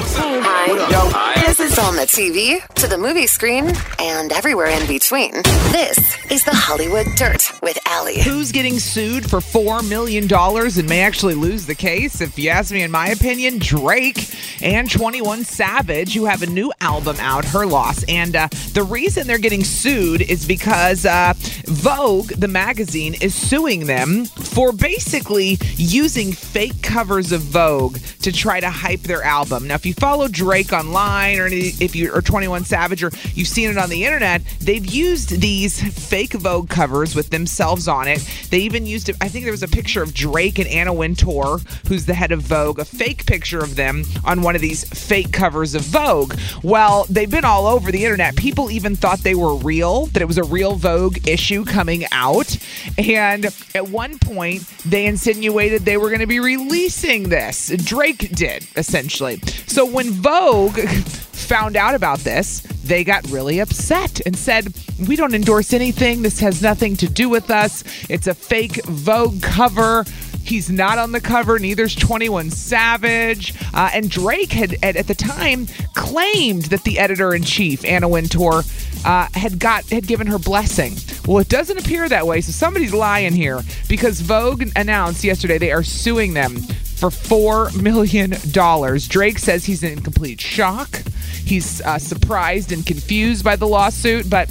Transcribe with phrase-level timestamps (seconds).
[0.00, 1.40] Hi.
[1.46, 5.32] This is on the TV, to the movie screen, and everywhere in between.
[5.72, 5.98] This
[6.30, 8.20] is the Hollywood Dirt with Allie.
[8.20, 12.20] Who's getting sued for $4 million and may actually lose the case?
[12.20, 16.72] If you ask me, in my opinion, Drake and 21 Savage, who have a new
[16.80, 18.04] album out, Her Loss.
[18.08, 21.32] And uh, the reason they're getting sued is because uh,
[21.64, 28.60] Vogue, the magazine, is suing them for basically using fake covers of Vogue to try
[28.60, 29.66] to hype their album.
[29.66, 33.70] Now, if you follow Drake online or if you or 21 Savage or you've seen
[33.70, 38.20] it on the internet, they've used these fake Vogue covers with themselves on it.
[38.50, 39.10] They even used.
[39.20, 42.42] I think there was a picture of Drake and Anna Wintour, who's the head of
[42.42, 46.34] Vogue, a fake picture of them on one of these fake covers of Vogue.
[46.62, 48.36] Well, they've been all over the internet.
[48.36, 52.56] People even thought they were real, that it was a real Vogue issue coming out.
[52.98, 57.72] And at one point, they insinuated they were going to be releasing this.
[57.84, 59.40] Drake did, essentially.
[59.66, 64.72] So when Vogue found out about this, they got really upset and said,
[65.06, 66.22] We don't endorse anything.
[66.22, 67.84] This has nothing to do with us.
[68.08, 70.04] It's a fake Vogue cover.
[70.42, 71.58] He's not on the cover.
[71.58, 73.54] Neither's 21 Savage.
[73.74, 78.08] Uh, and Drake had, at, at, the time, claimed that the editor in chief, Anna
[78.08, 78.62] Wintour,
[79.04, 80.94] uh, had got had given her blessing.
[81.26, 82.40] Well, it doesn't appear that way.
[82.40, 86.56] So somebody's lying here because Vogue announced yesterday they are suing them
[86.98, 89.06] for four million dollars.
[89.08, 91.02] Drake says he's in complete shock.
[91.44, 94.48] He's uh, surprised and confused by the lawsuit, but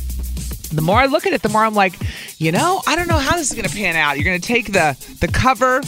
[0.71, 1.93] the more I look at it, the more I'm like,
[2.39, 4.17] you know, I don't know how this is going to pan out.
[4.17, 5.81] You're going to take the the cover,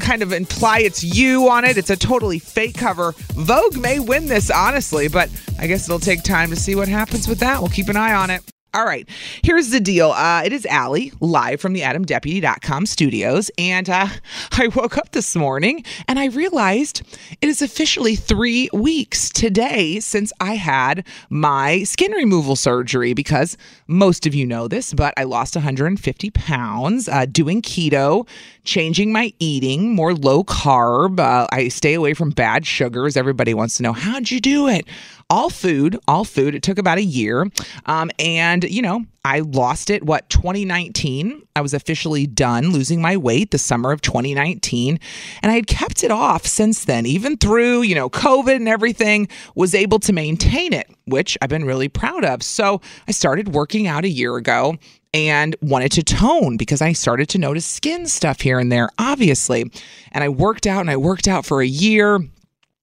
[0.00, 1.76] kind of imply it's you on it.
[1.76, 3.12] It's a totally fake cover.
[3.34, 7.26] Vogue may win this, honestly, but I guess it'll take time to see what happens
[7.28, 7.60] with that.
[7.60, 8.42] We'll keep an eye on it.
[8.74, 9.06] All right,
[9.42, 10.12] here's the deal.
[10.12, 13.50] Uh, it is Allie live from the AdamDeputy.com studios.
[13.58, 14.08] And uh,
[14.52, 17.02] I woke up this morning and I realized
[17.42, 24.24] it is officially three weeks today since I had my skin removal surgery because most
[24.24, 28.26] of you know this, but I lost 150 pounds uh, doing keto,
[28.64, 31.20] changing my eating, more low carb.
[31.20, 33.18] Uh, I stay away from bad sugars.
[33.18, 34.86] Everybody wants to know, how'd you do it?
[35.32, 36.54] All food, all food.
[36.54, 37.50] It took about a year.
[37.86, 41.42] Um, and, you know, I lost it, what, 2019?
[41.56, 45.00] I was officially done losing my weight the summer of 2019.
[45.42, 49.26] And I had kept it off since then, even through, you know, COVID and everything,
[49.54, 52.42] was able to maintain it, which I've been really proud of.
[52.42, 54.76] So I started working out a year ago
[55.14, 59.70] and wanted to tone because I started to notice skin stuff here and there, obviously.
[60.10, 62.20] And I worked out and I worked out for a year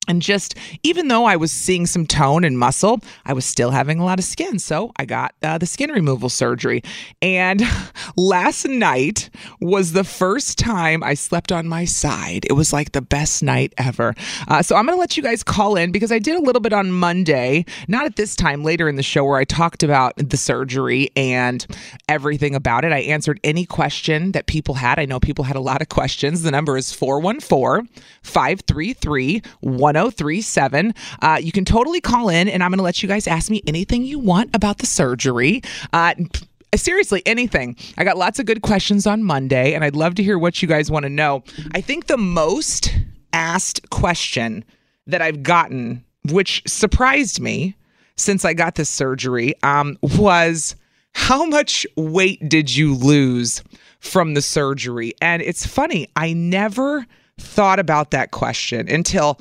[0.07, 3.99] and just, even though I was seeing some tone and muscle, I was still having
[3.99, 4.57] a lot of skin.
[4.57, 6.81] So I got uh, the skin removal surgery.
[7.21, 7.61] And
[8.17, 9.29] last night
[9.61, 12.45] was the first time I slept on my side.
[12.49, 14.15] It was like the best night ever.
[14.47, 16.61] Uh, so I'm going to let you guys call in because I did a little
[16.61, 20.13] bit on Monday, not at this time, later in the show, where I talked about
[20.17, 21.67] the surgery and
[22.07, 22.91] everything about it.
[22.91, 24.97] I answered any question that people had.
[24.97, 26.41] I know people had a lot of questions.
[26.41, 27.87] The number is 414
[28.23, 29.43] 533
[29.95, 30.93] 1037.
[31.21, 33.61] Uh, you can totally call in, and I'm going to let you guys ask me
[33.67, 35.61] anything you want about the surgery.
[35.93, 36.13] Uh,
[36.75, 40.37] seriously anything i got lots of good questions on monday and i'd love to hear
[40.37, 41.43] what you guys want to know
[41.73, 42.95] i think the most
[43.33, 44.63] asked question
[45.07, 47.75] that i've gotten which surprised me
[48.17, 50.75] since i got this surgery um, was
[51.13, 53.63] how much weight did you lose
[53.99, 57.05] from the surgery and it's funny i never
[57.39, 59.39] thought about that question until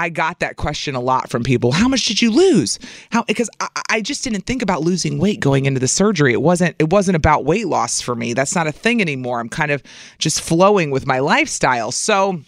[0.00, 1.72] I got that question a lot from people.
[1.72, 2.78] How much did you lose?
[3.10, 6.32] How because I, I just didn't think about losing weight going into the surgery.
[6.32, 8.32] It wasn't it wasn't about weight loss for me.
[8.32, 9.40] That's not a thing anymore.
[9.40, 9.82] I'm kind of
[10.18, 11.92] just flowing with my lifestyle.
[11.92, 12.40] So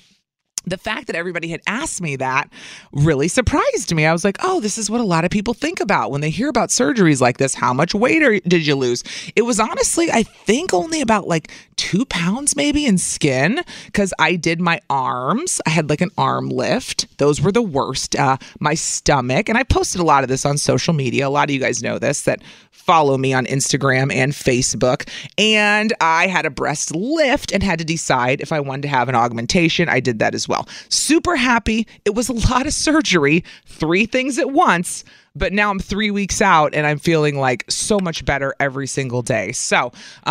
[0.64, 2.50] the fact that everybody had asked me that
[2.92, 4.06] really surprised me.
[4.06, 6.30] I was like, oh, this is what a lot of people think about when they
[6.30, 7.54] hear about surgeries like this.
[7.54, 9.02] How much weight are, did you lose?
[9.36, 14.36] It was honestly, I think, only about like two pounds maybe in skin because I
[14.36, 15.60] did my arms.
[15.66, 17.06] I had like an arm lift.
[17.18, 18.16] Those were the worst.
[18.16, 21.26] Uh, my stomach, and I posted a lot of this on social media.
[21.26, 22.42] A lot of you guys know this that
[22.82, 25.08] follow me on Instagram and Facebook.
[25.38, 29.08] And I had a breast lift and had to decide if I wanted to have
[29.08, 29.88] an augmentation.
[29.88, 30.51] I did that as well.
[30.88, 31.86] Super happy.
[32.04, 35.04] It was a lot of surgery, three things at once.
[35.34, 39.22] But now I'm three weeks out and I'm feeling like so much better every single
[39.22, 39.52] day.
[39.52, 39.90] So uh,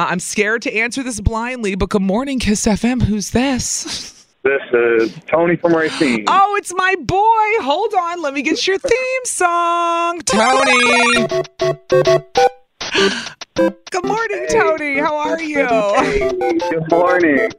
[0.09, 3.01] I'm scared to answer this blindly, but good morning, Kiss FM.
[3.01, 4.27] Who's this?
[4.43, 6.25] This is Tony from Racine.
[6.27, 7.63] Oh, it's my boy.
[7.63, 8.23] Hold on.
[8.23, 10.21] Let me get your theme song.
[10.21, 11.27] Tony.
[13.91, 14.97] Good morning, Tony.
[14.99, 15.67] How are you?
[15.67, 17.49] Hey, good morning.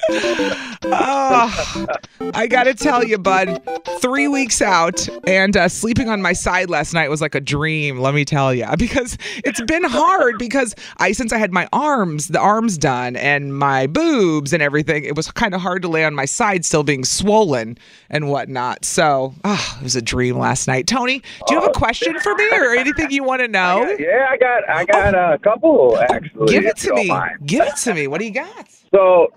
[0.84, 1.86] Oh,
[2.34, 3.60] I got to tell you, bud,
[4.00, 7.98] three weeks out and uh, sleeping on my side last night was like a dream,
[7.98, 12.28] let me tell you, because it's been hard because I, since I had my arms,
[12.28, 16.04] the arms done and my boobs and everything, it was kind of hard to lay
[16.04, 17.76] on my side still being swollen
[18.08, 18.86] and whatnot.
[18.86, 20.86] So oh, it was a dream last night.
[20.86, 23.96] Tony, do you have a question for me or anything you want to know?
[23.98, 26.21] Yeah, I got I got a couple actually.
[26.46, 27.12] Give it to me.
[27.46, 28.06] Give it to me.
[28.06, 28.68] What do you got?
[28.94, 29.28] So,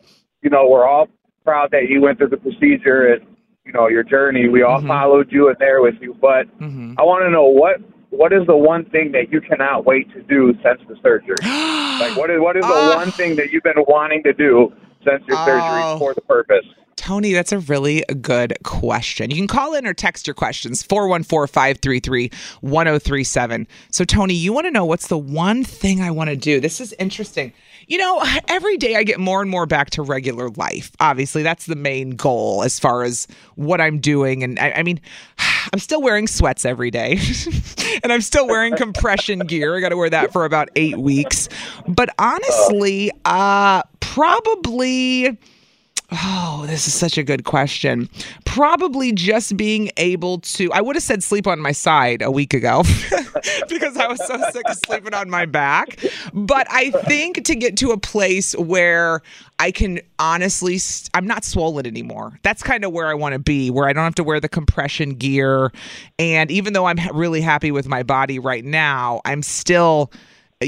[0.42, 1.08] you know, we're all
[1.44, 3.26] proud that you went through the procedure and
[3.66, 4.48] you know your journey.
[4.48, 7.78] We all followed you and there with you, but I want to know what
[8.12, 11.36] what is the one thing that you cannot wait to do since the surgery?
[12.00, 12.96] like, what is what is the Ah.
[12.96, 14.72] one thing that you've been wanting to do
[15.06, 15.46] since your Oh.
[15.46, 16.66] surgery for the purpose?
[17.06, 19.30] Tony, that's a really good question.
[19.30, 22.32] You can call in or text your questions 414 533
[22.62, 23.68] 1037.
[23.92, 26.60] So, Tony, you want to know what's the one thing I want to do?
[26.60, 27.54] This is interesting.
[27.86, 30.94] You know, every day I get more and more back to regular life.
[31.00, 34.42] Obviously, that's the main goal as far as what I'm doing.
[34.42, 35.00] And I, I mean,
[35.72, 37.20] I'm still wearing sweats every day,
[38.04, 39.78] and I'm still wearing compression gear.
[39.78, 41.50] I got to wear that for about eight weeks.
[41.88, 45.38] But honestly, uh, probably.
[46.12, 48.10] Oh, this is such a good question.
[48.46, 50.72] Probably just being able to.
[50.72, 52.84] I would have said sleep on my side a week ago
[53.70, 56.00] because I was so sick of sleeping on my back.
[56.34, 59.22] But I think to get to a place where
[59.58, 60.80] I can honestly,
[61.14, 62.40] I'm not swollen anymore.
[62.44, 64.50] That's kind of where I want to be, where I don't have to wear the
[64.50, 65.72] compression gear.
[66.20, 70.12] And even though I'm really happy with my body right now, I'm still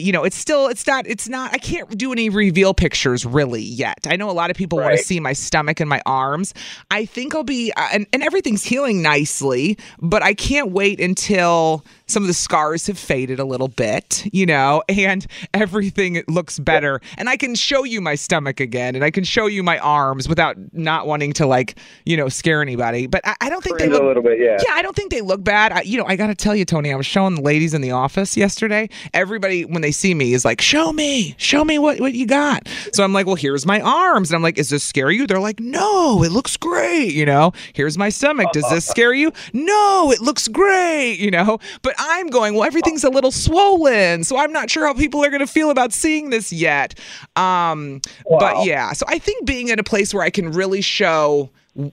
[0.02, 3.62] you know, it's still, it's not, it's not, I can't do any reveal pictures really
[3.62, 4.00] yet.
[4.08, 6.54] I know a lot of people want to see my stomach and my arms.
[6.92, 11.84] I think I'll be, uh, and, and everything's healing nicely, but I can't wait until
[12.08, 17.02] some of the scars have faded a little bit, you know, and everything looks better.
[17.18, 20.30] And I can show you my stomach again and I can show you my arms
[20.30, 23.08] without not wanting to, like, you know, scare anybody.
[23.08, 24.58] But I, I don't think they look a little bit, yeah.
[24.66, 25.72] yeah, I don't think they look bad.
[25.72, 27.82] I, you know, I got to tell you, Tony, I was showing the ladies in
[27.82, 28.90] the office yesterday.
[29.14, 32.68] Everybody, when they see me, is like, "Show me, show me what what you got."
[32.94, 35.40] So I'm like, "Well, here's my arms," and I'm like, "Is this scare you?" They're
[35.40, 38.52] like, "No, it looks great." You know, here's my stomach.
[38.54, 39.32] Does this scare you?
[39.54, 41.16] No, it looks great.
[41.20, 44.94] You know, but I'm going, well, everything's a little swollen, so I'm not sure how
[44.94, 47.00] people are going to feel about seeing this yet.
[47.36, 51.50] Um, but yeah, so I think being in a place where I can really show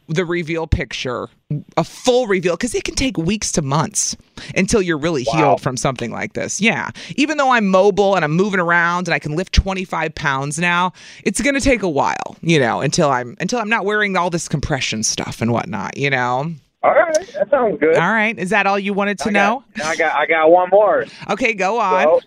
[0.09, 1.29] the reveal picture,
[1.77, 4.17] a full reveal, because it can take weeks to months
[4.57, 6.61] until you're really healed from something like this.
[6.61, 6.91] Yeah.
[7.17, 10.93] Even though I'm mobile and I'm moving around and I can lift 25 pounds now,
[11.23, 14.31] it's going to take a while, you know, until I'm until I'm not wearing all
[14.31, 16.55] this compression stuff and whatnot, you know.
[16.85, 17.97] All right, that sounds good.
[17.97, 18.39] All right.
[18.39, 19.65] Is that all you wanted to I know?
[19.75, 21.07] got, I got I got one more.
[21.31, 22.21] Okay, go on.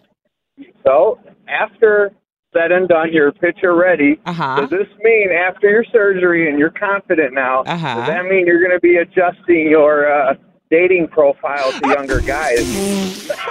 [0.57, 2.11] So, so after
[2.53, 4.19] said and done, you're picture ready.
[4.25, 4.61] Uh-huh.
[4.61, 7.61] Does this mean after your surgery and you're confident now?
[7.67, 7.95] Uh-huh.
[7.97, 10.33] Does that mean you're going to be adjusting your uh,
[10.69, 13.31] dating profile to younger guys?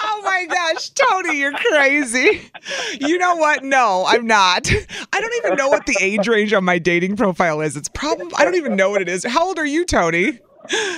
[0.00, 2.40] Oh my gosh, Tony, you're crazy.
[3.00, 3.62] You know what?
[3.64, 4.70] No, I'm not.
[5.12, 7.76] I don't even know what the age range on my dating profile is.
[7.76, 9.24] It's probably I don't even know what it is.
[9.24, 10.38] How old are you, Tony?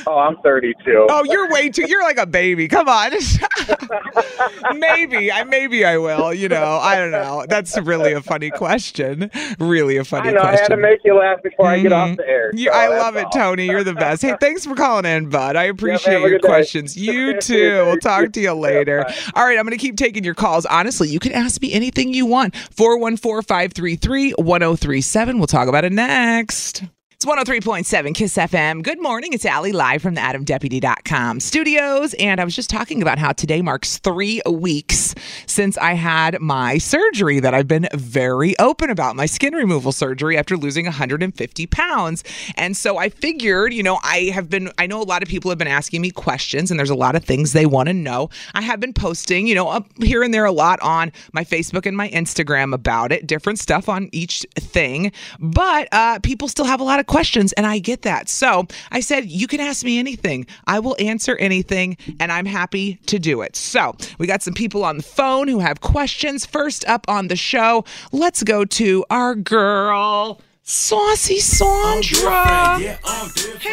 [0.07, 1.07] Oh, I'm 32.
[1.11, 1.87] Oh, you're way too.
[1.89, 2.69] You're like a baby.
[2.69, 3.13] Come on.
[4.75, 6.33] maybe I maybe I will.
[6.35, 7.45] You know, I don't know.
[7.49, 9.31] That's really a funny question.
[9.59, 10.41] Really a funny I know.
[10.43, 12.17] I had to make you laugh before I get off Mhm.
[12.17, 12.53] the air.
[12.57, 13.31] So I love it, all.
[13.31, 13.67] Tony.
[13.67, 14.23] You're the best.
[14.23, 15.57] Hey, thanks for calling in, bud.
[15.57, 16.49] I appreciate a your good day.
[16.49, 16.97] questions.
[16.97, 17.85] You too.
[17.87, 19.05] We'll talk to you later.
[19.07, 19.15] bye.
[19.35, 20.67] All right, I'm going to keep taking your calls.
[20.67, 22.57] Honestly, you can ask me anything you want.
[22.57, 25.39] 414 533 1037.
[25.39, 26.83] We'll talk about it next.
[27.23, 28.83] It's 103.7 Kiss FM.
[28.83, 29.35] Good morning.
[29.35, 32.15] It's Allie live from the AdamDeputy.com studios.
[32.15, 36.79] And I was just talking about how today marks three weeks since I had my
[36.79, 42.25] surgery that I've been very open about my skin removal surgery after losing 150 pounds.
[42.57, 45.51] And so I figured, you know, I have been, I know a lot of people
[45.51, 48.31] have been asking me questions and there's a lot of things they want to know.
[48.55, 51.85] I have been posting, you know, up here and there a lot on my Facebook
[51.85, 55.13] and my Instagram about it, different stuff on each thing.
[55.39, 58.29] But uh, people still have a lot of questions, and I get that.
[58.29, 60.47] So I said, You can ask me anything.
[60.67, 63.57] I will answer anything, and I'm happy to do it.
[63.57, 66.47] So we got some people on the phone who have questions.
[66.47, 70.41] First up on the show, let's go to our girl.
[70.71, 72.79] Saucy Sandra.
[72.79, 72.97] Hey,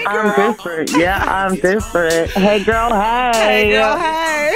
[0.03, 0.05] girl.
[0.07, 0.91] I'm different.
[0.97, 2.31] Yeah, I'm different.
[2.31, 2.89] Hey, girl.
[2.89, 3.31] Hey.
[3.35, 3.97] Hey, girl.
[3.99, 4.55] Hey.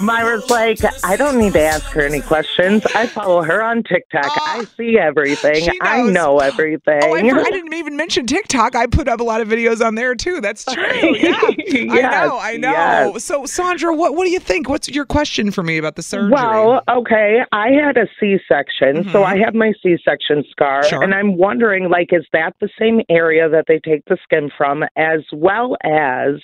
[0.00, 2.84] Myra's like, I don't need to ask her any questions.
[2.94, 4.26] I follow her on TikTok.
[4.26, 5.66] I see everything.
[5.80, 7.00] I know everything.
[7.02, 8.76] Oh, I, I didn't even mention TikTok.
[8.76, 10.40] I put up a lot of videos on there too.
[10.40, 10.84] That's true.
[11.66, 12.38] Yeah, I know.
[12.38, 12.70] I know.
[12.70, 13.24] yes.
[13.24, 14.68] So, Sandra, what what do you think?
[14.68, 16.30] What's your question for me about the surgery?
[16.30, 17.40] Well, okay.
[17.52, 20.88] I had a C-section, so I have my C-section scar, Mm-hmm.
[20.88, 21.02] Sure.
[21.02, 24.84] and I'm wondering, like, is that the same area that they take the skin from,
[24.96, 26.34] as well as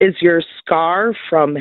[0.00, 1.58] is your scar from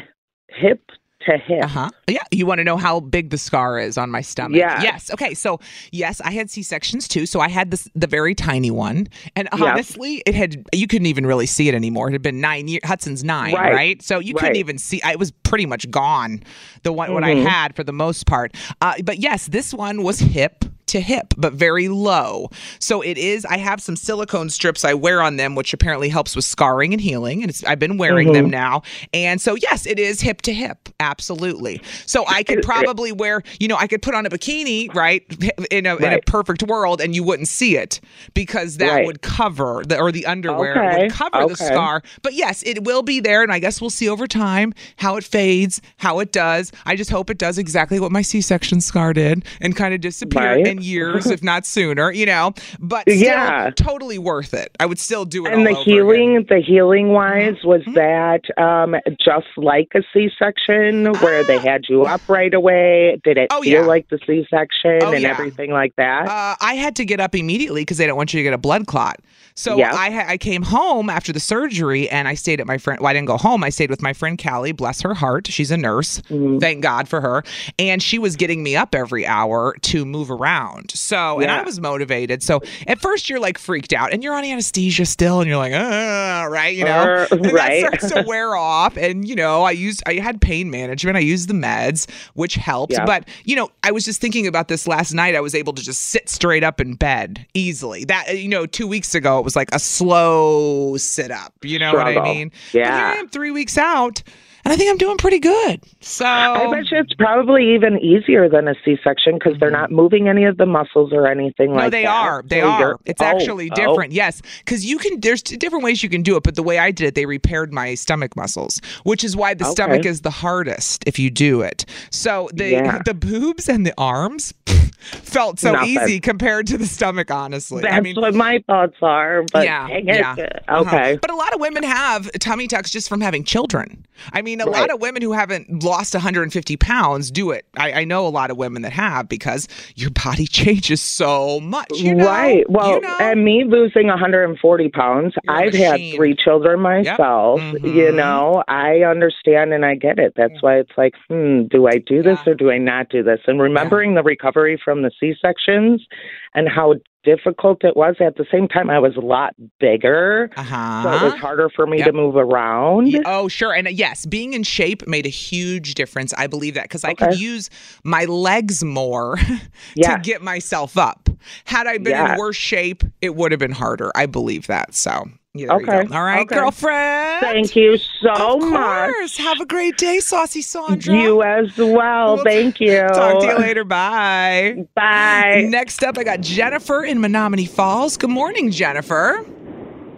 [0.50, 0.82] hip
[1.27, 1.63] to hip?
[1.63, 1.89] Uh huh.
[2.08, 2.24] Yeah.
[2.32, 4.60] You want to know how big the scar is on my stomach?
[4.60, 4.82] Yeah.
[4.82, 5.12] Yes.
[5.12, 5.34] Okay.
[5.34, 5.60] So
[5.92, 7.25] yes, I had C sections too.
[7.25, 9.62] So I had this the very tiny one, and Yep.
[9.62, 12.08] honestly, it had you couldn't even really see it anymore.
[12.10, 12.82] It had been nine years.
[12.86, 13.74] Hudson's nine, right?
[13.74, 14.01] Right.
[14.01, 15.01] So you couldn't even see.
[15.04, 16.44] I was pretty much gone.
[16.84, 17.46] The one what I Mhm.
[17.46, 18.56] had for the most part.
[18.80, 22.50] Uh, but yes, this one was hip to hip, but very low.
[22.79, 23.46] So it is.
[23.46, 27.01] I have some silicone strips I wear on them, which apparently helps with scarring and
[27.01, 27.41] healing.
[27.44, 28.51] And it's, I've been wearing them Mhm.
[28.51, 28.82] now.
[29.13, 30.89] And so yes, it is hip to hip.
[31.00, 31.82] Absolutely.
[32.06, 33.44] So I could probably wear.
[33.60, 35.24] You know, I could put on a bikini, right,
[35.72, 38.00] in a in a perfect world, and you wouldn't see it
[38.34, 39.06] because that Right.
[39.06, 42.01] would cover the or the underwear Okay, would cover the scar.
[42.22, 45.24] But yes, it will be there, and I guess we'll see over time how it
[45.24, 46.72] fades, how it does.
[46.86, 50.41] I just hope it does exactly what my C-section scar did, and kind of disappear
[50.56, 50.67] Right.
[50.78, 52.12] In years, if not sooner.
[52.12, 53.70] You know, but still, Yeah.
[53.76, 54.76] totally worth it.
[54.80, 55.54] I would still do it.
[55.54, 55.94] And all the over again.
[55.94, 57.94] healing, the healing wise, was Mm-hmm.
[57.94, 63.20] that um, just like a C-section, where they had you up right away?
[63.24, 63.88] Did it Oh, feel yeah.
[63.88, 65.30] like the C-section Oh, and yeah.
[65.30, 66.28] everything like that?
[66.28, 68.58] Uh, I had to get up immediately because they don't want you to get a
[68.58, 69.20] blood clot.
[69.58, 69.92] So Yeah.
[69.94, 73.00] I I came home after the surgery and I stayed at my friend.
[73.02, 73.64] Well, I didn't go home.
[73.64, 74.72] I stayed with my friend Callie.
[74.72, 75.48] Bless her heart.
[75.48, 76.20] She's a nurse.
[76.30, 76.60] Mm-hmm.
[76.60, 77.44] Thank God for her.
[77.80, 80.92] And she was getting me up every hour to move around.
[80.92, 82.44] So and I was motivated.
[82.44, 85.74] So at first you're like freaked out and you're on anesthesia still and you're like,
[85.74, 87.82] right, you know, Uh, right.
[87.84, 88.96] that starts to wear off.
[88.96, 91.18] And you know, I used I had pain management.
[91.18, 92.94] I used the meds, which helped.
[92.94, 93.06] Yeah.
[93.06, 95.34] But you know, I was just thinking about this last night.
[95.36, 98.06] I was able to just sit straight up in bed easily.
[98.06, 101.54] That you know, two weeks ago was like a slow sit up.
[101.63, 102.34] You know what I Struggle.
[102.34, 102.50] mean?
[102.50, 103.13] But here Yeah.
[103.13, 104.22] I am three weeks out,
[104.66, 105.80] and I think I'm doing pretty good.
[106.01, 110.27] So I bet you it's probably even easier than a C-section because they're not moving
[110.27, 111.77] any of the muscles or anything Mm-hmm.
[111.77, 112.27] No, like they that.
[112.27, 112.44] are.
[112.46, 113.00] They So are.
[113.06, 113.75] It's oh, actually oh.
[113.75, 114.12] different.
[114.12, 115.22] Yes, because you can.
[115.22, 117.72] There's different ways you can do it, but the way I did it, they repaired
[117.74, 119.72] my stomach muscles, which is why the Okay.
[119.72, 121.86] stomach is the hardest if you do it.
[122.12, 123.00] So the Yeah.
[123.06, 124.54] the boobs and the arms
[124.98, 125.89] felt so Nothing.
[125.89, 127.32] easy compared to the stomach.
[127.32, 128.16] Honestly, That's I mean.
[128.16, 129.44] what my thoughts are.
[129.54, 130.36] But yeah, yeah.
[130.68, 130.82] Uh-huh.
[130.82, 131.18] Okay.
[131.22, 134.06] But a lot of women have tummy tucks just from having children.
[134.34, 137.66] I mean, a lot of women who haven't lost 150 pounds do it.
[137.77, 141.88] I, I know a lot of women that have because your body changes so much.
[141.94, 142.25] You know?
[142.25, 142.68] right.
[142.70, 143.18] Well, you know?
[143.20, 147.60] and me losing 140 pounds, You're I've had three children myself.
[147.62, 147.94] Mhm.
[147.96, 150.34] You know, I understand and I get it.
[150.36, 152.51] That's why it's like, hmm, do I do this Yeah.
[152.54, 153.39] or do I not do this?
[153.48, 156.08] And remembering the recovery from the C sections
[156.56, 156.94] and how
[157.25, 158.15] difficult it was.
[158.22, 160.50] At the same time, I was a lot bigger.
[160.56, 161.03] uh-huh.
[161.03, 162.08] So it was harder for me Yep.
[162.08, 163.22] to move around.
[163.25, 163.74] Oh, sure.
[163.74, 166.34] And uh, yes, being in shape made a huge difference.
[166.38, 167.70] I believe that because I could use
[168.06, 169.38] my legs more
[169.96, 170.15] Yeah.
[170.15, 171.27] to get myself up.
[171.65, 174.12] Had I been in worse shape, it would have been harder.
[174.15, 174.94] I believe that.
[174.96, 176.06] So, yeah, Okay.
[176.13, 176.56] All right, Okay.
[176.56, 177.41] girlfriend.
[177.41, 179.12] Thank you so Of much.
[179.12, 179.38] course.
[179.38, 181.15] Have a great day, Saucy Sandra.
[181.15, 182.36] You as well.
[182.36, 183.00] We'll Thank you.
[183.13, 183.84] Talk to you later.
[183.84, 184.86] Bye.
[184.96, 185.65] Bye.
[185.70, 188.17] Next up, I got Jennifer in Menomonee Falls.
[188.17, 189.44] Good morning, Jennifer.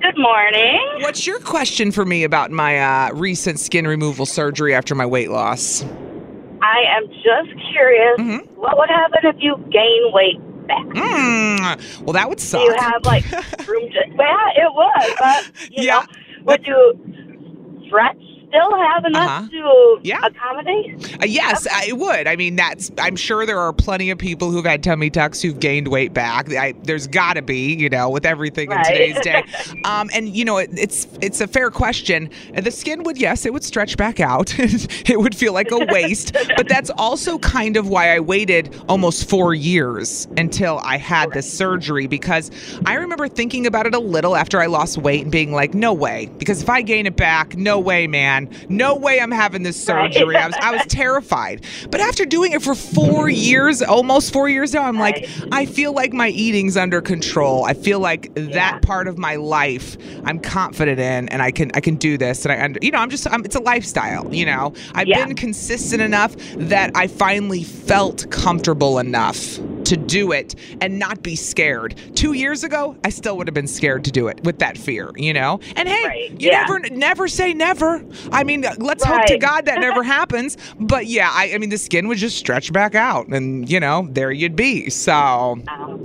[0.01, 0.79] Good morning.
[1.01, 5.29] What's your question for me about my uh, recent skin removal surgery after my weight
[5.29, 5.83] loss?
[6.61, 8.47] I am just curious Mhm.
[8.55, 10.85] what would happen if you gain weight back?
[10.85, 12.61] Mm, well, that would Do suck.
[12.63, 13.25] you have like
[13.67, 13.99] room to.
[14.15, 15.99] Well, it would, but you Yeah.
[15.99, 19.47] know, would you stretch still have enough Uh-huh.
[19.49, 20.19] to Yeah.
[20.25, 21.17] accommodate?
[21.21, 22.27] Uh, yes, I would.
[22.27, 22.91] I mean, that's.
[22.97, 26.51] I'm sure there are plenty of people who've had tummy tucks who've gained weight back.
[26.53, 29.43] I, there's got to be, you know, with everything in today's day.
[29.85, 32.29] Um, and you know, it, it's it's a fair question.
[32.53, 34.53] The skin would, yes, it would stretch back out.
[34.59, 36.33] it would feel like a waist.
[36.57, 41.51] but that's also kind of why I waited almost four years until I had this
[41.51, 42.51] surgery because
[42.85, 45.93] I remember thinking about it a little after I lost weight and being like, no
[45.93, 46.29] way.
[46.37, 48.38] Because if I gain it back, no way, man.
[48.69, 50.35] No way I'm having this surgery.
[50.35, 51.65] I was I was terrified.
[51.89, 55.93] But after doing it for four years, almost four years now, I'm like, I feel
[55.93, 57.65] like my eating's under control.
[57.65, 61.79] I feel like that part of my life I'm confident in, and I can I
[61.81, 62.45] can do this.
[62.45, 64.33] And I, under, you know, I'm just I'm, it's a lifestyle.
[64.33, 65.25] You know, I've Yeah.
[65.25, 71.35] been consistent enough that I finally felt comfortable enough to do it and not be
[71.35, 71.95] scared.
[72.13, 75.11] Two years ago, I still would have been scared to do it with that fear,
[75.15, 75.59] you know.
[75.75, 76.61] And hey, Right, you yeah.
[76.61, 78.03] never never say never.
[78.31, 80.57] I mean, let's hope to God that never happens.
[80.79, 84.07] But yeah, I, I mean, the skin would just stretch back out, and you know,
[84.11, 84.89] there you'd be.
[84.89, 85.57] So,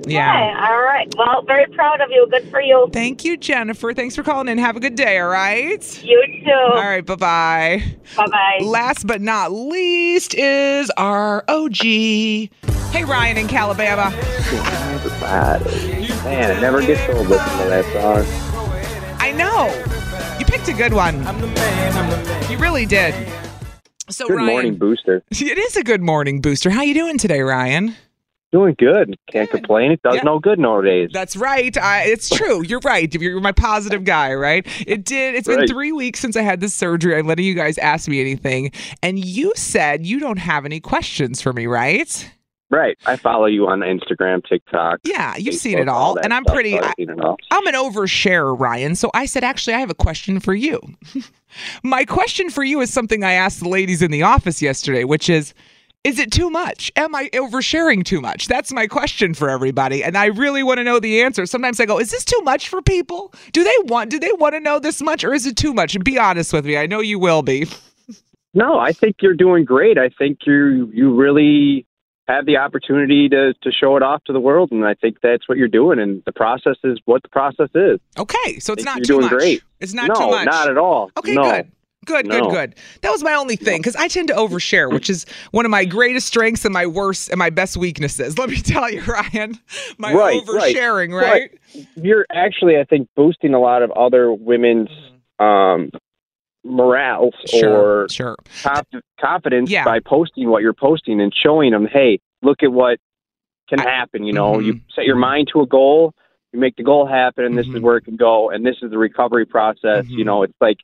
[0.07, 0.35] yeah.
[0.35, 1.14] Okay, all right.
[1.16, 2.26] Well, very proud of you.
[2.31, 2.88] Good for you.
[2.93, 3.93] Thank you, Jennifer.
[3.95, 4.59] Thanks for calling in.
[4.59, 5.19] Have a good day.
[5.19, 6.04] All right.
[6.04, 6.50] You too.
[6.52, 7.04] All right.
[7.04, 7.97] Bye bye.
[8.16, 8.59] Bye bye.
[8.64, 11.76] Last but not least is our OG.
[11.83, 14.12] Hey, Ryan in Calabama.
[16.25, 19.19] Man, it never gets old listening to that song.
[19.19, 19.94] I know.
[20.55, 21.21] You picked a good one.
[21.25, 23.13] Man, You really did.
[24.09, 25.25] So, Good Ryan, morning, Booster.
[25.33, 26.71] it is a good morning booster.
[26.71, 27.97] How you doing today, Ryan?
[28.53, 29.17] Doing good.
[29.33, 29.91] Can't complain.
[29.91, 30.23] It does Yeah.
[30.23, 31.11] no good nowadays.
[31.13, 31.77] That's right.
[31.77, 32.63] I, it's true.
[32.63, 33.13] You're right.
[33.13, 34.65] You're my positive guy, right?
[34.87, 35.35] It did.
[35.35, 37.17] It's been three weeks since I had this surgery.
[37.19, 38.71] I'm letting you guys ask me anything,
[39.03, 42.31] and you said you don't have any questions for me, right?
[42.71, 42.97] Right.
[43.06, 45.00] I follow you on Instagram, TikTok.
[45.04, 46.80] Yeah, you've seen it all, that and I'm stuff, pretty.
[46.80, 47.37] I, seen it all.
[47.50, 48.94] I'm an oversharer, Ryan.
[48.97, 50.80] So I said, actually, I have a question for you.
[51.85, 55.28] My question for you is something I asked the ladies in the office yesterday, which
[55.28, 55.54] is.
[56.02, 56.92] Is it too much?
[56.97, 58.47] Am I oversharing too much?
[58.47, 61.47] That's my question for everybody, and I really want to know the answer.
[61.47, 63.33] Sometimes I go, "Is this too much for people?
[63.54, 64.11] Do they want?
[64.11, 66.66] Do they want to know this much, or is it too much?" Be honest with
[66.66, 66.76] me.
[66.76, 67.68] I know you will be.
[68.56, 69.99] No, I think you're doing great.
[69.99, 71.87] I think you you really
[72.28, 75.49] have the opportunity to to show it off to the world, and I think that's
[75.49, 75.99] what you're doing.
[75.99, 78.00] And the process is what the process is.
[78.19, 79.31] Okay, so it's not you're too doing much.
[79.33, 79.62] great.
[79.81, 80.46] It's not no, too much.
[80.46, 81.11] not at all.
[81.18, 81.42] Okay, no.
[81.42, 81.70] good.
[82.07, 82.51] Good, good, No.
[82.51, 82.75] good.
[83.01, 85.87] That was my only thing because I tend to overshare, which is one of my
[85.87, 88.37] greatest strengths and my worst and my best weaknesses.
[88.38, 89.59] Let me tell you, Ryan,
[89.96, 90.77] my Right, right.
[90.77, 91.51] oversharing, right?
[91.96, 94.90] You're actually, I think, boosting a lot of other women's
[95.38, 95.90] um,
[96.64, 98.37] morale Sure, or sure.
[98.62, 99.85] conf- confidence Yeah.
[99.85, 102.98] by posting what you're posting and showing them, hey, look at what
[103.68, 104.24] can happen.
[104.24, 104.66] You know, Mm-hmm.
[104.66, 106.14] you set your mind to a goal,
[106.55, 107.77] you make the goal happen, and this Mm-hmm.
[107.77, 110.07] is where it can go, and this is the recovery process.
[110.09, 110.79] You know, it's like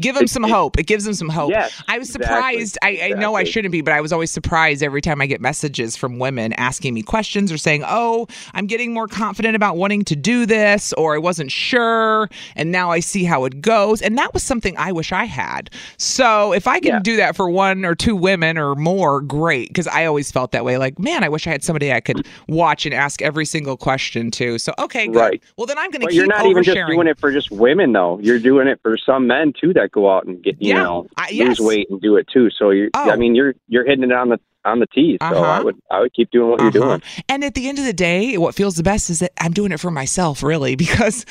[0.00, 0.78] Give them It- some it- hope.
[0.78, 1.50] It gives them some hope.
[1.50, 2.78] Yes, I was exactly, surprised.
[2.82, 5.38] I, I know I shouldn't be, but I was always surprised every time I get
[5.42, 10.02] messages from women asking me questions or saying, Oh, I'm getting more confident about wanting
[10.04, 14.00] to do this, or I wasn't sure, and now I see how it goes.
[14.00, 15.68] And that was something I wish I had.
[15.98, 17.00] So if I can Yeah.
[17.00, 19.68] do that for one or two women or more, great.
[19.68, 20.78] Because I always felt that way.
[20.78, 24.30] Like, man, I wish I had somebody I could watch and ask every single question
[24.32, 24.58] to.
[24.58, 25.42] So, okay, Right.
[25.56, 27.50] Well, then I'm going to But keep you're not even just doing it for just
[27.50, 28.18] women, though.
[28.20, 31.06] You're doing it for some men too that go out and get you Yeah, know
[31.16, 31.58] I- yes.
[31.58, 32.50] lose weight and do it too.
[32.50, 33.10] So you, Oh.
[33.10, 35.16] I mean, you're you're hitting it on the on the tee.
[35.20, 35.42] So Uh-huh.
[35.42, 36.98] I would I would keep doing what you're Uh-huh.
[36.98, 37.02] doing.
[37.28, 39.72] And at the end of the day, what feels the best is that I'm doing
[39.72, 41.24] it for myself, really, because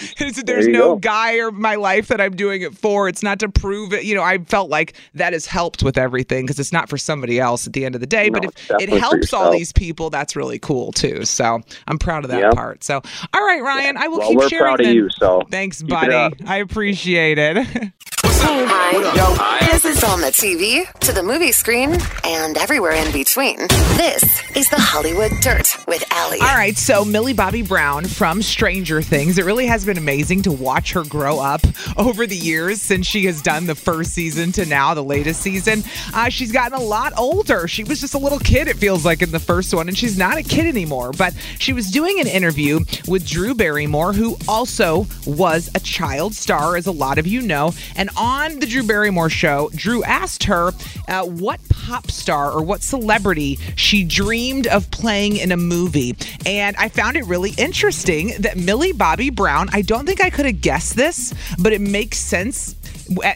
[0.46, 0.96] there's no go.
[0.98, 3.08] guy or my life that I'm doing it for.
[3.10, 4.06] It's not to prove it.
[4.06, 7.40] You know, I felt like that has helped with everything because it's not for somebody
[7.40, 8.30] else at the end of the day.
[8.30, 11.26] but if it helps all these people, that's really cool too.
[11.26, 12.84] So I'm proud of that part.
[12.84, 13.02] So,
[13.34, 14.64] all right, Ryan, I will Well, keep we're sharing.
[14.64, 14.96] proud of then.
[14.96, 15.10] you.
[15.20, 16.16] So Thanks, buddy.
[16.48, 17.58] I appreciate it.
[18.28, 19.60] Hi.
[19.72, 23.58] This is on the TV, to the movie screen, and everywhere in between.
[23.98, 24.24] This
[24.56, 26.40] is the Hollywood Dirt with Allie.
[26.40, 29.38] All right, so Millie Bobby Brown from Stranger Things.
[29.38, 31.62] It really has been amazing to watch her grow up
[31.98, 35.84] over the years since she has done the first season to now, the latest season.
[36.14, 37.68] Uh, she's gotten a lot older.
[37.68, 40.18] She was just a little kid, it feels like, in the first one, and she's
[40.18, 41.12] not a kid anymore.
[41.12, 46.76] But she was doing an interview with Drew Barrymore, who also was a child star,
[46.76, 47.74] as a lot of you know.
[47.96, 50.72] And on the Drew Barrymore show, Drew asked her
[51.08, 56.16] uh, what pop star or what celebrity she dreamed of playing in a movie.
[56.46, 60.46] And I found it really interesting that Millie Bobby Brown, I don't think I could
[60.46, 62.76] have guessed this, but it makes sense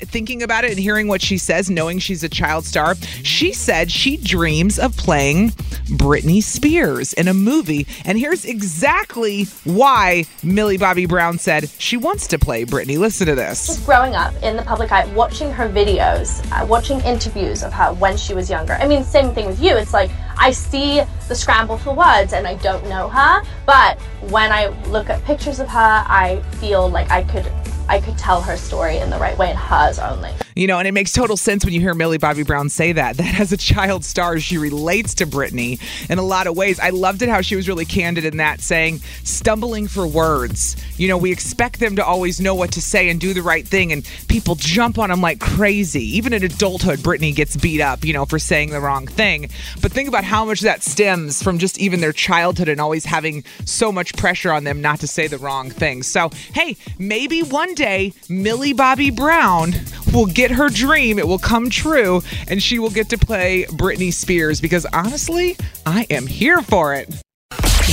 [0.04, 3.92] thinking about it and hearing what she says, knowing she's a child star, she said
[3.92, 5.50] she dreams of playing
[5.90, 7.88] Britney Spears in a movie.
[8.06, 12.98] And here's exactly why Millie Bobby Brown said she wants to play Britney.
[12.98, 13.68] Listen to this.
[13.68, 17.94] Just growing up in the public eye, watching her videos, uh, watching interviews of her
[17.94, 18.74] when she was younger.
[18.74, 19.76] I mean, same thing with you.
[19.76, 24.52] It's like I see the scramble for words and I don't know her, but when
[24.52, 27.46] I look at pictures of her, I feel like I could
[27.90, 30.32] I could tell her story in the right way and hers only.
[30.56, 33.18] You know, and it makes total sense when you hear Millie Bobby Brown say that.
[33.30, 36.80] That as a child star, she relates to Britney in a lot of ways.
[36.80, 40.78] I loved it how she was really candid in that, saying, stumbling for words.
[40.98, 43.68] You know, we expect them to always know what to say and do the right
[43.68, 46.04] thing, and people jump on them like crazy.
[46.16, 49.50] Even in adulthood, Britney gets beat up, you know, for saying the wrong thing.
[49.82, 53.44] But think about how much that stems from just even their childhood and always having
[53.66, 56.04] so much pressure on them not to say the wrong thing.
[56.04, 59.74] So, hey, maybe one day Millie Bobby Brown
[60.14, 61.18] will get her dream.
[61.18, 66.06] It will come true, and she will get to play Britney Spears because honestly, I
[66.10, 67.10] am here for it.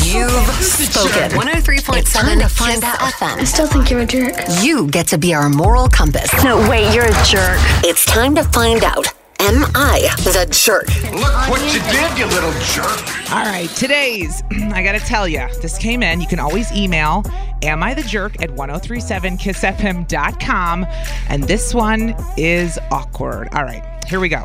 [0.04, 1.30] You've spoken.
[1.30, 2.98] 103.7 It's oh to find out.
[2.98, 3.38] FM.
[3.38, 4.34] I still think you're a jerk.
[4.60, 6.30] You get to be our moral compass.
[6.44, 7.58] No, wait, you're a jerk.
[7.82, 9.15] It's time to find out.
[9.38, 10.86] Am I the jerk?
[11.12, 13.30] Look what you did, you little jerk.
[13.30, 16.22] All right, today's, I got to tell you, this came in.
[16.22, 17.22] You can always email
[17.62, 20.86] am I the jerk at 1037kissfm.com.
[21.28, 23.50] And this one is awkward.
[23.52, 24.42] All right, here we go.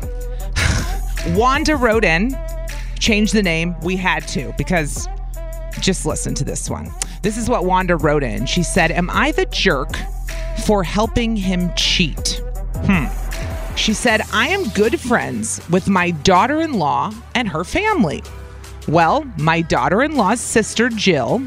[1.28, 2.36] Wanda wrote in,
[2.98, 3.74] changed the name.
[3.80, 5.08] We had to because
[5.80, 6.90] just listen to this one.
[7.22, 8.44] This is what Wanda wrote in.
[8.44, 9.96] She said, Am I the jerk
[10.66, 12.42] for helping him cheat?
[12.84, 13.06] Hmm.
[13.76, 18.22] She said, I am good friends with my daughter in law and her family.
[18.86, 21.42] Well, my daughter in law's sister, Jill,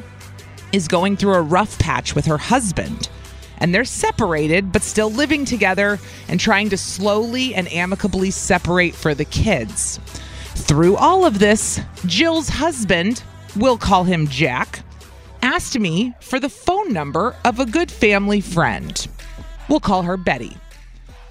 [0.72, 3.10] is going through a rough patch with her husband.
[3.60, 9.14] And they're separated, but still living together and trying to slowly and amicably separate for
[9.14, 10.00] the kids.
[10.56, 13.24] Through all of this, Jill's husband,
[13.56, 14.82] we'll call him Jack,
[15.42, 19.08] asked me for the phone number of a good family friend.
[19.70, 20.58] We'll call her Betty.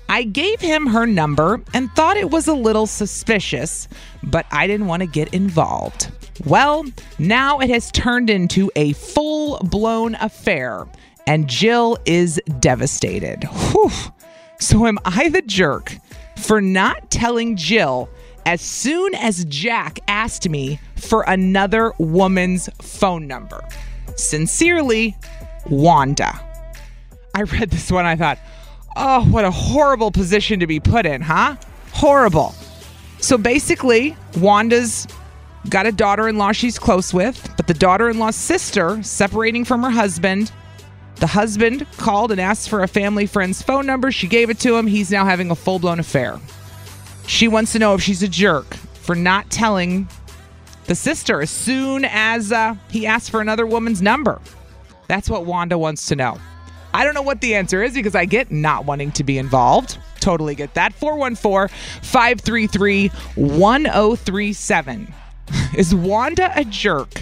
[0.09, 3.89] I gave him her number and thought it was a little suspicious,
[4.23, 6.11] but I didn't want to get involved.
[6.45, 6.85] Well,
[7.19, 10.87] now it has turned into a full blown affair,
[11.27, 13.45] and Jill is devastated.
[13.45, 13.91] Whew.
[14.61, 15.97] So, am I the jerk
[16.37, 18.09] for not telling Jill
[18.47, 23.67] as soon as Jack asked me for another woman's phone number?
[24.17, 25.17] Sincerely,
[25.69, 26.39] Wanda.
[27.35, 28.39] I read this one, I thought,
[28.97, 31.57] Oh, what a horrible position to be put in, huh?
[31.93, 32.55] Horrible.
[33.19, 35.07] So basically, Wanda's
[35.69, 39.65] got a daughter in law she's close with, but the daughter in law's sister separating
[39.65, 40.53] from her husband.
[41.17, 44.13] The husband called and asked for a family friend's phone number.
[44.13, 44.87] She gave it to him.
[44.87, 46.39] He's now having a full blown affair.
[47.27, 50.09] She wants to know if she's a jerk for not telling
[50.87, 54.41] the sister as soon as uh, he asked for another woman's number.
[55.09, 56.39] That's what Wanda wants to know.
[56.95, 59.99] I don't know what the answer is because I get not wanting to be involved.
[60.21, 60.95] Totally get that.
[60.95, 65.15] 414 533 1037.
[65.77, 67.13] Is Wanda a jerk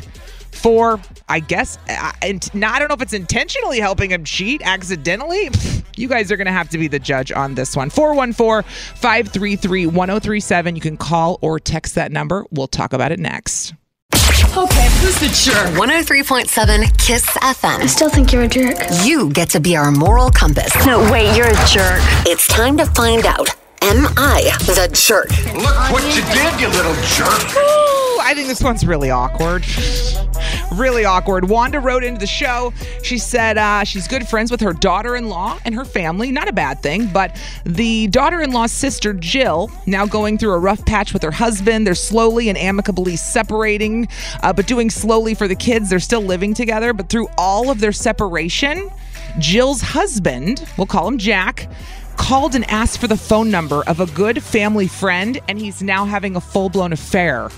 [0.52, 4.62] for, I guess, uh, and now I don't know if it's intentionally helping him cheat
[4.64, 5.50] accidentally?
[5.94, 7.90] You guys are going to have to be the judge on this one.
[7.90, 10.74] 414 533 1037.
[10.74, 12.46] You can call or text that number.
[12.50, 13.74] We'll talk about it next.
[14.54, 15.70] Okay, who's the jerk?
[15.80, 17.78] 103.7 Kiss FM.
[17.80, 18.76] I still think you're a jerk.
[19.02, 20.74] You get to be our moral compass.
[20.84, 22.00] No, wait, you're a jerk.
[22.26, 23.48] It's time to find out.
[23.80, 25.30] Am I the jerk?
[25.54, 27.56] Look what you did, you little jerk.
[27.56, 29.64] Ooh, I think this one's really awkward.
[30.72, 31.48] Really awkward.
[31.48, 32.72] Wanda wrote into the show.
[33.02, 36.32] She said uh, she's good friends with her daughter in law and her family.
[36.32, 40.58] Not a bad thing, but the daughter in law's sister, Jill, now going through a
[40.58, 41.86] rough patch with her husband.
[41.86, 44.08] They're slowly and amicably separating,
[44.42, 45.90] uh, but doing slowly for the kids.
[45.90, 48.90] They're still living together, but through all of their separation,
[49.38, 51.68] Jill's husband, we'll call him Jack,
[52.16, 56.04] called and asked for the phone number of a good family friend, and he's now
[56.04, 57.50] having a full blown affair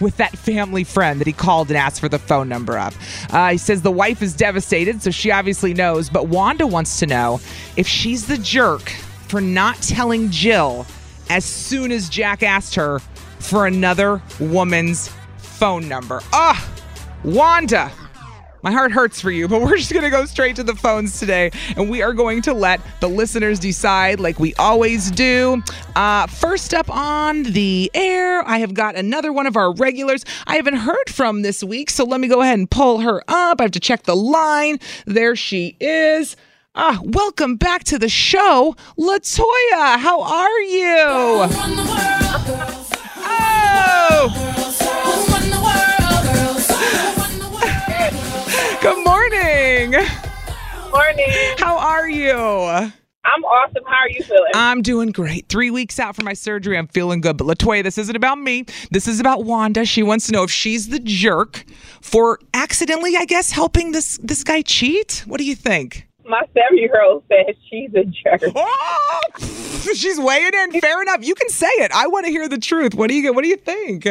[0.00, 2.96] with that family friend that he called and asked for the phone number of.
[3.30, 7.06] Uh, he says the wife is devastated, so she obviously knows, but Wanda wants to
[7.06, 7.40] know
[7.76, 8.90] if she's the jerk
[9.28, 10.86] for not telling Jill
[11.30, 12.98] as soon as Jack asked her
[13.38, 16.20] for another woman's phone number.
[16.32, 16.68] Ah,
[17.24, 17.90] Wanda.
[18.62, 21.18] My heart hurts for you, but we're just going to go straight to the phones
[21.18, 25.62] today, and we are going to let the listeners decide like we always do.
[25.96, 30.54] Uh, first up on the air, I have got another one of our regulars I
[30.56, 33.60] haven't heard from this week, so let me go ahead and pull her up.
[33.60, 34.78] I have to check the line.
[35.06, 36.36] There she is.
[36.74, 39.98] Ah, welcome back to the show, Latoya.
[39.98, 40.96] How are you?
[43.24, 44.61] Oh.
[48.82, 49.92] Good morning.
[50.90, 51.30] Morning.
[51.56, 52.32] How are you?
[52.32, 53.84] I'm awesome.
[53.86, 54.50] How are you feeling?
[54.56, 55.48] I'm doing great.
[55.48, 57.36] Three weeks out from my surgery, I'm feeling good.
[57.36, 58.64] But Latoya, this isn't about me.
[58.90, 59.84] This is about Wanda.
[59.84, 61.64] She wants to know if she's the jerk
[62.00, 65.22] for accidentally, I guess, helping this this guy cheat.
[65.28, 66.08] What do you think?
[66.24, 68.52] My seven year old says she's a jerk.
[68.56, 69.20] Oh,
[69.94, 70.80] she's weighing in.
[70.80, 71.24] Fair enough.
[71.24, 71.92] You can say it.
[71.92, 72.96] I want to hear the truth.
[72.96, 74.06] What do you What do you think?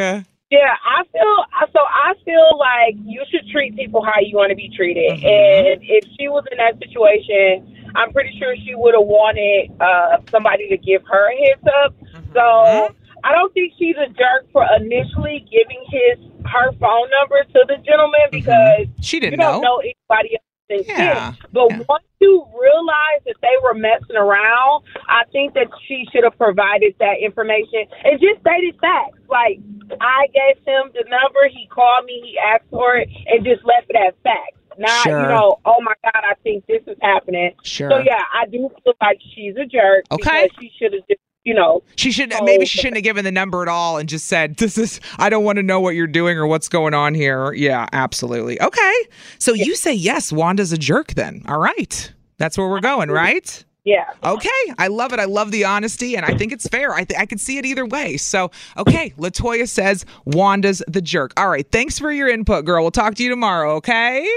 [0.52, 1.36] Yeah, I feel
[1.72, 1.80] so.
[1.80, 5.16] I feel like you should treat people how you want to be treated.
[5.16, 5.24] Mm-hmm.
[5.24, 10.18] And if she was in that situation, I'm pretty sure she would have wanted uh,
[10.28, 11.96] somebody to give her a heads up.
[11.96, 12.32] Mm-hmm.
[12.36, 17.60] So I don't think she's a jerk for initially giving his her phone number to
[17.68, 19.00] the gentleman because Mm-hmm.
[19.00, 19.76] She didn't you don't know.
[19.76, 20.51] know anybody else.
[20.86, 26.24] Yeah, But once you realize that they were messing around, I think that she should
[26.24, 29.18] have provided that information and just stated facts.
[29.28, 29.58] Like
[30.00, 33.90] I gave him the number, he called me, he asked for it, and just left
[33.90, 34.58] it as facts.
[34.78, 35.20] Not, Sure.
[35.20, 37.52] you know, oh my God, I think this is happening.
[37.62, 37.90] Sure.
[37.90, 40.04] So yeah, I do feel like she's a jerk.
[40.10, 40.48] Okay.
[40.48, 43.24] Because she should have just, you know, She should told maybe she shouldn't have given
[43.24, 45.94] the number at all and just said, "This is I don't want to know what
[45.94, 48.60] you're doing or what's going on here." Yeah, absolutely.
[48.60, 48.94] Okay.
[49.38, 51.42] So you say yes, Wanda's a jerk then.
[51.48, 52.12] All right.
[52.38, 53.64] That's where we're going, right?
[53.84, 54.04] Yeah.
[54.24, 54.48] Okay.
[54.78, 55.18] I love it.
[55.18, 56.92] I love the honesty and I think it's fair.
[56.94, 58.16] I th- I could see it either way.
[58.16, 61.32] So, okay, Latoya says Wanda's the jerk.
[61.36, 61.68] All right.
[61.70, 62.84] Thanks for your input, girl.
[62.84, 64.28] We'll talk to you tomorrow, okay?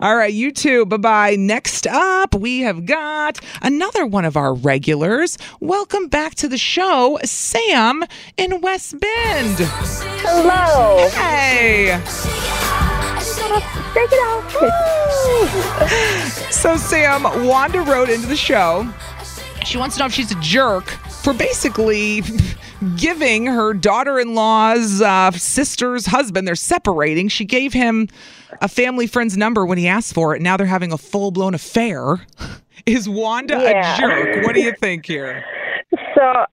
[0.00, 0.86] All right, you too.
[0.86, 1.36] Bye bye.
[1.36, 5.36] Next up, we have got another one of our regulars.
[5.60, 8.02] Welcome back to the show, Sam
[8.38, 9.56] in West Bend.
[10.24, 11.06] Hello.
[11.10, 12.80] Hey.
[13.94, 14.52] Take it off.
[16.52, 18.88] So, Sam, Wanda wrote into the show.
[19.64, 20.84] She wants to know if she's a jerk
[21.22, 22.22] for basically
[22.96, 27.28] giving her daughter in law's uh, sister's husband, they're separating.
[27.28, 28.08] She gave him
[28.60, 30.42] a family friend's number when he asked for it.
[30.42, 32.26] Now they're having a full blown affair.
[32.86, 33.94] Is Wanda Yeah.
[33.96, 34.44] a jerk?
[34.46, 35.44] What do you think here?
[36.14, 36.46] So,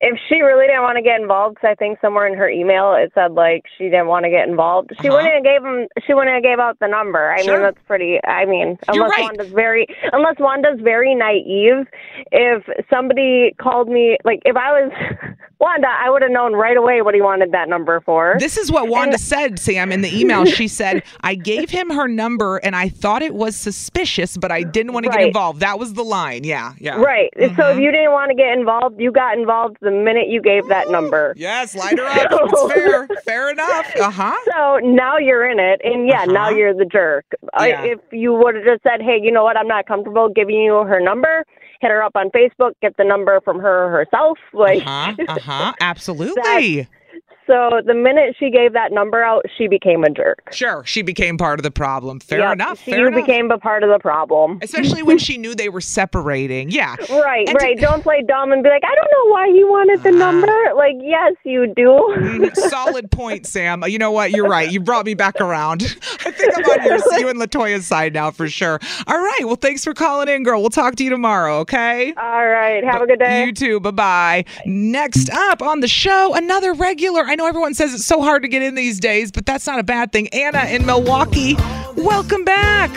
[0.00, 2.94] if she really didn't want to get involved, because I think somewhere in her email
[2.98, 5.86] it said like she didn't want to get involved, she wouldn't have gave him.
[6.06, 7.30] She wouldn't have gave out the number.
[7.30, 7.44] I Uh-huh.
[7.44, 7.54] Sure.
[7.54, 8.18] mean, that's pretty.
[8.24, 9.22] I mean, You're unless right.
[9.22, 11.86] Wanda's very, unless Wanda's very naive.
[12.32, 14.92] If somebody called me, like if I was
[15.60, 18.36] Wanda, I would have known right away what he wanted that number for.
[18.38, 20.44] This is what Wanda said, Sam, in the email.
[20.54, 24.62] She said, I gave him her number and I thought it was suspicious, but I
[24.62, 25.60] didn't want to get involved.
[25.60, 26.44] That was the line.
[26.44, 26.96] Yeah, yeah.
[27.00, 27.30] Right.
[27.36, 27.78] So Mm-hmm.
[27.78, 30.90] if you didn't want to get involved, you got involved the minute you gave that
[30.90, 31.34] number.
[31.36, 32.28] Yes, light her up.
[32.52, 33.08] It's fair.
[33.24, 33.90] Fair enough.
[33.96, 34.34] Uh huh.
[34.46, 37.24] So now you're in it, and yeah, now you're the jerk.
[37.54, 37.84] I Yeah.
[37.84, 39.56] if you would have just said, "Hey, you know what?
[39.56, 41.44] I'm not comfortable giving you her number,"
[41.80, 44.38] hit her up on Facebook, get the number from her herself.
[44.52, 45.24] Like, Uh huh.
[45.28, 45.72] Uh huh.
[45.80, 46.88] Absolutely.
[47.46, 50.48] So the minute she gave that number out, she became a jerk.
[50.52, 52.20] Sure, she became part of the problem.
[52.20, 52.82] Fair Yep, enough.
[52.84, 53.24] She fair enough.
[53.24, 54.58] became a part of the problem.
[54.62, 56.70] Especially when she knew they were separating.
[56.70, 56.96] Yeah.
[57.10, 57.78] Right, And to- right.
[57.78, 60.52] Don't play dumb and be like, I don't know why he wanted the number.
[60.76, 62.14] Like, yes, you do.
[62.16, 62.54] Mhm.
[62.56, 63.82] Solid point, Sam.
[63.86, 64.30] You know what?
[64.30, 64.70] You're right.
[64.70, 65.82] You brought me back around.
[66.24, 68.78] I think I'm on your, you and Latoya's side now for sure.
[69.06, 69.40] All right.
[69.44, 70.60] Well, thanks for calling in, girl.
[70.60, 72.12] We'll talk to you tomorrow, okay?
[72.16, 72.82] All right.
[72.84, 73.44] Have a good day.
[73.46, 73.80] You too.
[73.80, 74.44] Bye bye.
[74.66, 77.24] Next up on the show, another regular.
[77.34, 79.80] I know everyone says it's so hard to get in these days, but that's not
[79.80, 80.28] a bad thing.
[80.28, 81.56] Anna in Milwaukee,
[81.96, 82.90] welcome back.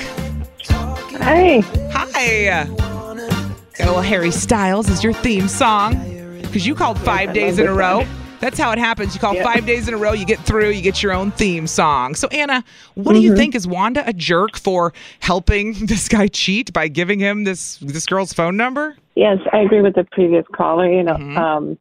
[1.20, 1.62] Hey.
[1.92, 2.68] Hi.
[2.68, 5.96] Got a little Harry Styles as your theme song
[6.44, 8.06] because you called five days in a row.
[8.40, 9.16] That's how it happens.
[9.16, 11.66] You call five days in a row, you get through, you get your own theme
[11.66, 12.14] song.
[12.14, 13.56] So, Anna, what do you think?
[13.56, 18.34] Is Wanda a jerk for helping this guy cheat by giving him this this girl's
[18.34, 18.98] phone number?
[19.16, 20.88] Yes, I agree with the previous caller.
[20.88, 21.38] You know, Mm-hmm.
[21.40, 21.78] um,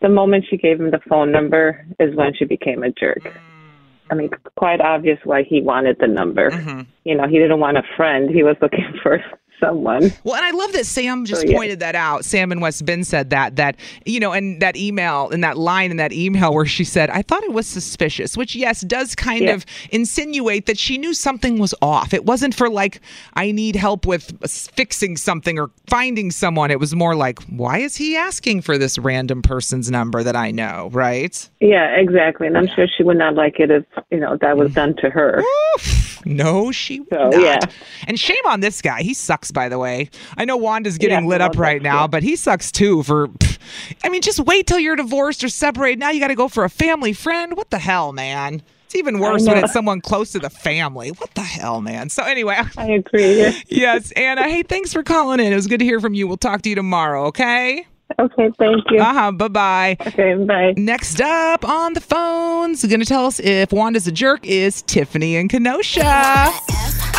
[0.00, 3.32] the moment she gave him the phone number is when she became a jerk.
[4.10, 6.50] I mean, quite obvious why he wanted the number.
[6.50, 6.80] Mm-hmm.
[7.04, 8.30] You know, he didn't want a friend.
[8.30, 9.22] He was looking for
[9.60, 10.12] someone.
[10.24, 11.56] Well, and I love that Sam just So, yeah.
[11.56, 12.24] pointed that out.
[12.24, 15.90] Sam and West Bend said that that you know, and that email and that line
[15.90, 19.44] in that email where she said, "I thought it was suspicious," which yes, does kind
[19.44, 19.54] Yeah.
[19.54, 22.12] of insinuate that she knew something was off.
[22.14, 23.00] It wasn't for like
[23.34, 24.38] I need help with
[24.74, 26.70] fixing something or finding someone.
[26.70, 30.50] It was more like, why is he asking for this random person's number that I
[30.50, 31.48] know, right?
[31.60, 32.46] Yeah, exactly.
[32.46, 34.58] And I'm sure she would not like it if, you know, that Mm.
[34.58, 35.42] was done to her.
[36.24, 37.40] No, she would So, not.
[37.42, 37.58] yeah.
[38.06, 39.02] And shame on this guy.
[39.02, 40.10] He sucks, by the way.
[40.36, 43.02] I know Wanda's getting Yeah, lit up right now, but he sucks too.
[43.02, 43.28] For,
[44.04, 45.98] I mean, just wait till you're divorced or separated.
[45.98, 47.56] Now you got to go for a family friend.
[47.56, 48.62] What the hell, man?
[48.86, 51.10] It's even worse when it's someone close to the family.
[51.10, 52.08] What the hell, man?
[52.08, 53.52] So anyway, I agree.
[53.68, 54.44] yes, Anna.
[54.44, 55.52] Hey, thanks for calling in.
[55.52, 56.26] It was good to hear from you.
[56.26, 57.26] We'll talk to you tomorrow.
[57.26, 57.86] Okay.
[58.18, 58.98] Okay, thank you.
[58.98, 59.32] Uh huh.
[59.32, 59.96] Bye bye.
[60.00, 60.72] Okay, bye.
[60.78, 65.36] Next up on the phones, going to tell us if Wanda's a jerk is Tiffany
[65.36, 66.02] and Kenosha.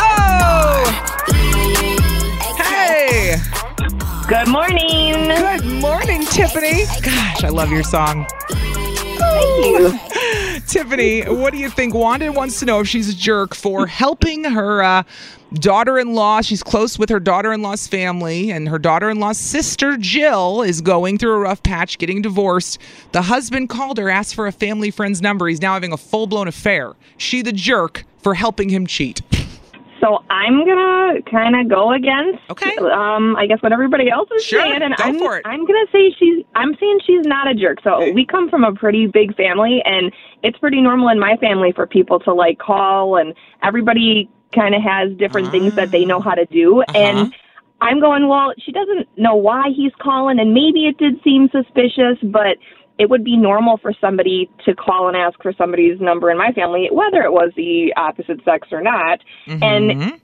[0.02, 1.36] Oh!
[4.30, 5.28] Good morning.
[5.28, 6.86] Good morning, Tiffany.
[7.02, 8.28] Gosh, I love your song.
[8.48, 10.60] Thank you.
[10.68, 11.96] Tiffany, what do you think?
[11.96, 15.02] Wanda wants to know if she's a jerk for helping her uh,
[15.56, 16.42] daughter-in-law.
[16.42, 21.40] She's close with her daughter-in-law's family, and her daughter-in-law's sister Jill is going through a
[21.40, 22.78] rough patch, getting divorced.
[23.14, 25.48] The husband called her, asked for a family friend's number.
[25.48, 26.94] He's now having a full-blown affair.
[27.18, 29.22] She the jerk for helping him cheat.
[30.02, 32.76] So I'm gonna kind of go against, okay.
[32.78, 35.46] um, I guess what everybody else is Sure, saying, and go I'm for it.
[35.46, 37.80] I'm gonna say she's I'm saying she's not a jerk.
[37.84, 40.12] So we come from a pretty big family, and
[40.44, 43.34] it's pretty normal in my family for people to like call, and
[43.64, 46.98] everybody kind of has different things that they know how to do, Uh-huh.
[46.98, 47.34] and.
[47.82, 52.18] I'm going, well, she doesn't know why he's calling, and maybe it did seem suspicious,
[52.24, 52.58] but
[53.00, 56.52] it would be normal for somebody to call and ask for somebody's number in my
[56.52, 59.20] family, whether it was the opposite sex or not.
[59.48, 60.16] And mm-hmm.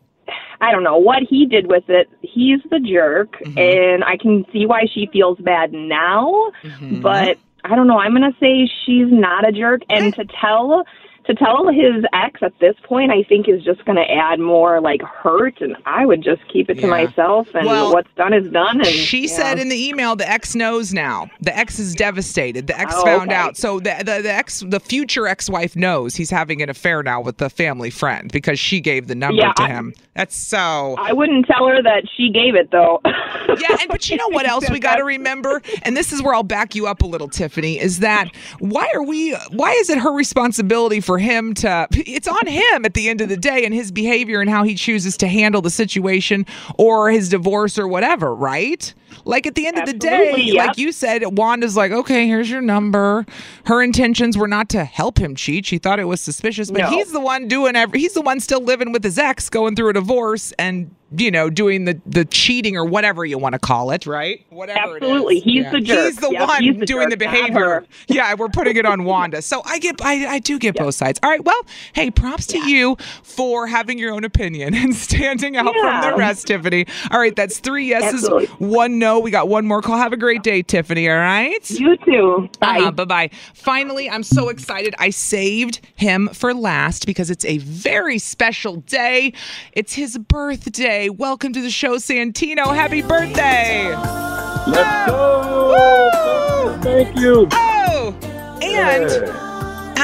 [0.59, 2.09] I don't know what he did with it.
[2.21, 3.57] He's the jerk, mm-hmm.
[3.57, 6.51] and I can see why she feels bad now.
[6.63, 7.01] Mm-hmm.
[7.01, 7.97] But I don't know.
[7.97, 10.83] I'm gonna say she's not a jerk, and to tell
[11.27, 15.01] to tell his ex at this point, I think is just gonna add more like
[15.01, 16.87] hurt, and I would just keep it to Yeah.
[16.87, 17.47] myself.
[17.55, 18.77] And Well, what's done is done.
[18.77, 19.27] And She yeah.
[19.27, 21.29] said in the email the ex knows now.
[21.41, 22.67] The ex is devastated.
[22.67, 23.35] The ex Oh, found okay.
[23.39, 23.57] out.
[23.57, 27.37] So the, the the ex the future ex-wife knows he's having an affair now with
[27.37, 29.93] the family friend because she gave the number Yeah, to I- him.
[30.15, 33.01] That's so I wouldn't tell her that she gave it though.
[33.05, 36.33] yeah, and but you know what else we got to remember, and this is where
[36.33, 39.33] I'll back you up a little, Tiffany, is that why are we?
[39.51, 41.87] Why is it her responsibility for him to?
[41.91, 44.75] It's on him at the end of the day and his behavior and how he
[44.75, 46.45] chooses to handle the situation
[46.77, 48.93] or his divorce or whatever, right?
[49.23, 50.67] Like at the end of the day, yep.
[50.67, 53.25] like you said, Wanda's like, okay, here's your number.
[53.65, 55.65] Her intentions were not to help him cheat.
[55.65, 56.89] She thought it was suspicious, but No.
[56.89, 57.99] he's the one doing every.
[57.99, 61.49] He's the one still living with his ex, going through a divorce, and you know,
[61.51, 64.43] doing the the cheating or whatever you want to call it, right?
[64.49, 64.95] Whatever.
[64.97, 65.43] Absolutely, it is.
[65.43, 66.05] he's the jerk.
[66.07, 67.85] He's the Yep, one he's the doing the jerk, behavior.
[68.07, 69.41] Yeah, we're putting it on Wanda.
[69.41, 71.19] So I get, I, I do get both sides.
[71.23, 71.43] All right.
[71.43, 71.61] Well,
[71.93, 76.47] hey, props to you for having your own opinion and standing out from the rest,
[76.47, 76.85] Tiffany.
[77.11, 78.67] All right, that's three yeses, Absolutely.
[78.67, 79.04] one no.
[79.05, 79.97] We got one more call.
[79.97, 81.07] Have a great day, Tiffany.
[81.09, 81.69] All right.
[81.69, 82.49] You too.
[82.59, 82.79] Bye.
[82.79, 83.29] Uh-huh, bye bye.
[83.53, 84.95] Finally, I'm so excited.
[84.97, 89.33] I saved him for last because it's a very special day.
[89.73, 91.09] It's his birthday.
[91.09, 92.73] Welcome to the show, Santino.
[92.73, 93.95] Happy birthday.
[94.67, 96.79] Let's go.
[96.81, 97.47] Thank you.
[97.51, 98.15] Oh,
[98.61, 99.44] and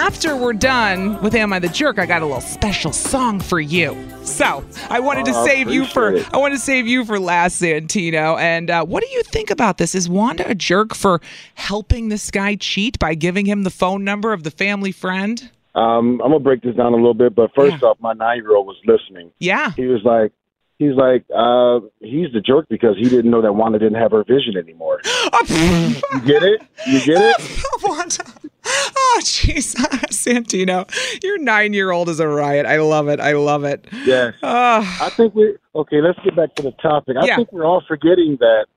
[0.01, 3.59] after we're done with Am I the Jerk, I got a little special song for
[3.59, 3.95] you.
[4.23, 6.27] So I wanted to Oh, save you for it.
[6.33, 8.39] I want to save you for last, Santino.
[8.39, 9.93] And uh, what do you think about this?
[9.93, 11.21] Is Wanda a jerk for
[11.53, 15.51] helping this guy cheat by giving him the phone number of the family friend?
[15.75, 18.55] Um, I'm gonna break this down a little bit, but first off, my nine year
[18.55, 19.31] old was listening.
[19.39, 19.71] Yeah.
[19.75, 20.31] He was like,
[20.79, 24.23] he's like, uh, he's the jerk because he didn't know that Wanda didn't have her
[24.23, 24.99] vision anymore.
[25.47, 26.61] you get it?
[26.87, 27.63] You get it?
[27.83, 28.25] Wanda.
[29.13, 29.75] Oh, jeez,
[30.09, 30.87] Santino,
[31.23, 32.65] your nine-year-old is a riot.
[32.65, 33.19] I love it.
[33.19, 33.85] I love it.
[34.05, 34.33] Yes.
[34.41, 35.05] Ah.
[35.05, 35.99] I think we okay.
[36.01, 37.17] Let's get back to the topic.
[37.21, 37.35] I Yeah.
[37.35, 38.67] think we're all forgetting that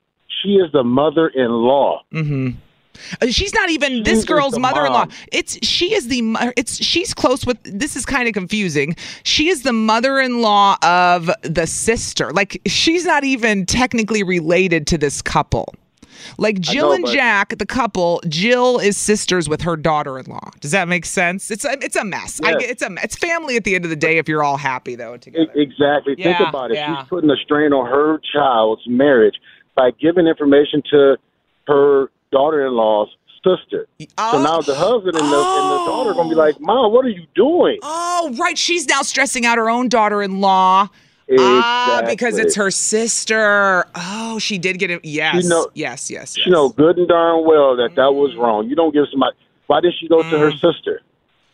[0.42, 2.02] she is the mother-in-law.
[2.12, 2.48] Mm-hmm.
[3.22, 5.06] Uh, She's not even She this girl's mother-in-law.
[5.06, 5.10] mom.
[5.32, 6.22] It's she is the
[6.56, 8.96] it's she's close with this is kind of confusing.
[9.22, 12.32] She is the mother-in-law of the sister.
[12.32, 15.74] Like she's not even technically related to this couple.
[16.38, 20.50] Like Jill know, and Jack, the couple, Jill is sisters with her daughter-in-law.
[20.60, 21.50] Does that make sense?
[21.50, 22.40] It's a, it's a mess.
[22.42, 24.94] I it's a it's family at the end of the day if you're all happy
[24.94, 25.50] though together.
[25.54, 26.16] Exactly.
[26.16, 26.76] Think about it.
[26.76, 27.00] yeah.
[27.00, 29.34] She's putting a strain on her child's marriage
[29.74, 31.16] by giving information to
[31.66, 33.08] her daughter-in-law's
[33.44, 33.86] sister.
[34.00, 36.56] So now the oh, husband and the, and the daughter are going to be like,
[36.56, 36.64] oh.
[36.64, 38.56] "Mom, what are you doing?" Oh, right.
[38.56, 39.88] She's now stressing out her own
[41.28, 41.60] daughter-in-law.
[41.64, 43.84] Ah, because it's her sister.
[43.94, 45.04] Oh, she did get it.
[45.04, 45.42] Yes.
[45.42, 46.44] She know- yes, yes, yes.
[46.44, 48.68] She know good and darn well that that was wrong.
[48.68, 49.36] You don't give somebody.
[49.66, 50.38] Why did she go to Mm.
[50.40, 51.00] her sister?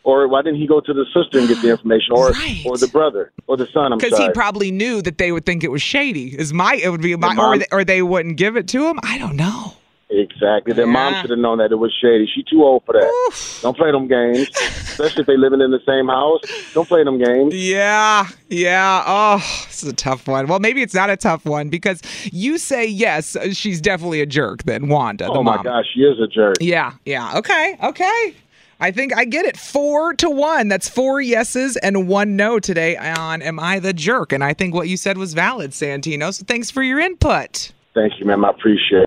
[0.03, 2.29] Or why didn't he go to the sister and get the information, or
[2.65, 3.95] or the brother, or the son?
[3.97, 6.35] Because he probably knew that they would think it was shady.
[6.37, 8.87] Is my it would be my or mom- they, or they wouldn't give it to
[8.87, 8.99] him.
[9.03, 9.73] I don't know.
[10.13, 10.73] Exactly.
[10.73, 12.29] Their mom should have known that it was shady.
[12.35, 13.59] She too old for that.
[13.61, 16.41] Don't play them games, especially if they living in the same house.
[16.73, 17.55] Don't play them games.
[17.55, 19.03] Yeah, yeah.
[19.07, 20.47] Oh, this is a tough one.
[20.47, 24.63] Well, maybe it's not a tough one because you say yes, she's definitely a jerk.
[24.63, 25.63] Then Wanda, the Oh my mom.
[25.63, 26.55] gosh, she is a jerk.
[26.59, 27.37] Yeah, yeah.
[27.37, 28.35] Okay, okay.
[28.81, 29.55] I think I get it.
[29.55, 30.67] Four to one.
[30.67, 34.33] That's four yeses and one no today on Am I the Jerk?
[34.33, 36.33] And I think what you said was valid, Santino.
[36.33, 37.71] So thanks for your input.
[37.93, 38.43] Thank you, ma'am.
[38.43, 39.05] I appreciate it.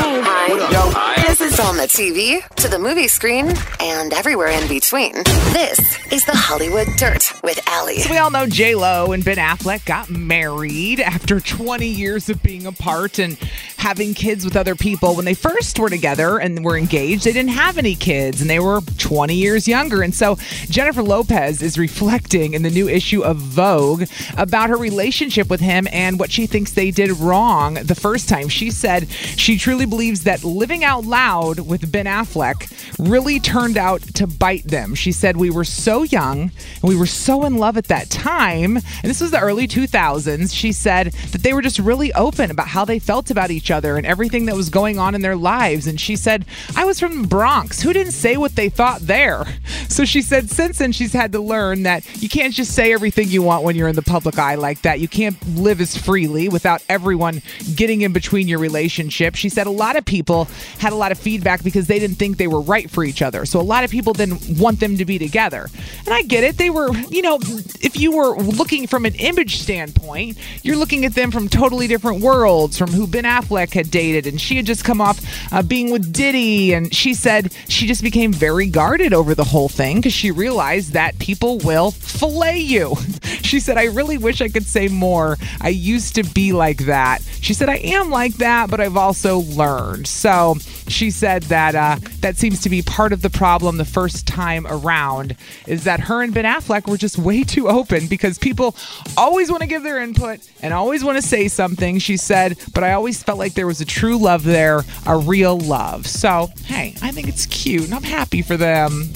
[0.00, 1.26] Hi.
[1.26, 5.12] This is on the TV, to the movie screen, and everywhere in between.
[5.52, 5.78] This
[6.12, 7.98] is the Hollywood Dirt with Allie.
[7.98, 12.42] So we all know J Lo and Ben Affleck got married after 20 years of
[12.42, 13.36] being apart and
[13.76, 15.14] having kids with other people.
[15.14, 18.58] When they first were together and were engaged, they didn't have any kids and they
[18.58, 20.02] were 20 years younger.
[20.02, 20.36] And so
[20.68, 24.04] Jennifer Lopez is reflecting in the new issue of Vogue
[24.36, 28.48] about her relationship with him and what she thinks they did wrong the first time.
[28.48, 34.00] She said she truly believes that living out loud with Ben Affleck really turned out
[34.14, 34.94] to bite them.
[34.94, 38.76] She said, We were so young and we were so in love at that time.
[38.76, 40.54] And this was the early 2000s.
[40.54, 43.96] She said that they were just really open about how they felt about each other
[43.96, 45.86] and everything that was going on in their lives.
[45.86, 46.44] And she said,
[46.76, 47.80] I was from the Bronx.
[47.82, 49.44] Who didn't say what they thought there?
[49.88, 53.28] So she said, since then, she's had to learn that you can't just say everything
[53.28, 55.00] you want when you're in the public eye like that.
[55.00, 57.42] You can't live as freely without everyone
[57.74, 59.34] getting in between your relationship.
[59.34, 60.44] She said lot of people
[60.78, 63.46] had a lot of feedback because they didn't think they were right for each other.
[63.46, 65.68] So a lot of people didn't want them to be together.
[66.04, 66.58] And I get it.
[66.58, 67.38] They were, you know,
[67.80, 72.20] if you were looking from an image standpoint, you're looking at them from totally different
[72.22, 74.26] worlds from who Ben Affleck had dated.
[74.26, 75.20] And she had just come off
[75.52, 76.74] uh, being with Diddy.
[76.74, 80.92] And she said she just became very guarded over the whole thing because she realized
[80.92, 82.96] that people will fillet you.
[83.48, 85.38] She said, I really wish I could say more.
[85.62, 87.22] I used to be like that.
[87.40, 89.67] She said, I am like that, but I've also learned.
[90.06, 90.56] So
[90.88, 94.66] she said that uh, that seems to be part of the problem the first time
[94.66, 98.74] around is that her and Ben Affleck were just way too open because people
[99.16, 101.98] always want to give their input and always want to say something.
[101.98, 105.58] She said, but I always felt like there was a true love there, a real
[105.58, 106.06] love.
[106.06, 109.10] So, hey, I think it's cute and I'm happy for them.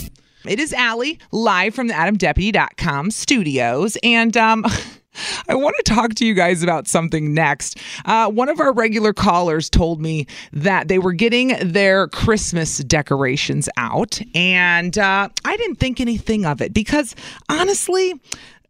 [0.46, 3.96] It is Allie live from the AdamDeputy.com studios.
[4.02, 4.64] And, um,
[5.48, 7.78] I want to talk to you guys about something next.
[8.04, 13.68] Uh, one of our regular callers told me that they were getting their Christmas decorations
[13.76, 17.14] out, and uh, I didn't think anything of it because
[17.48, 18.14] honestly,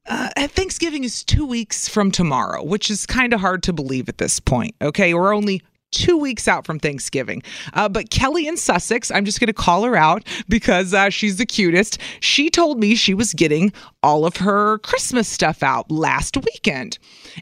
[0.06, 4.18] uh, Thanksgiving is two weeks from tomorrow, which is kind of hard to believe at
[4.18, 4.74] this point.
[4.82, 5.62] Okay, we're only
[5.92, 7.42] two weeks out from Thanksgiving.
[7.72, 11.36] Uh, but Kelly in Sussex, I'm just going to call her out because uh, she's
[11.36, 11.98] the cutest.
[12.20, 13.72] She told me she was getting
[14.02, 16.98] all of her Christmas stuff out last weekend.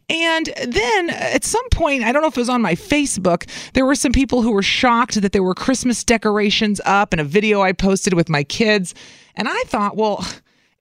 [0.09, 3.87] And then at some point, I don't know if it was on my Facebook, there
[3.87, 7.63] were some people who were shocked that there were Christmas decorations up and a video
[7.63, 8.95] I posted with my kids.
[9.37, 10.27] And I thought, well,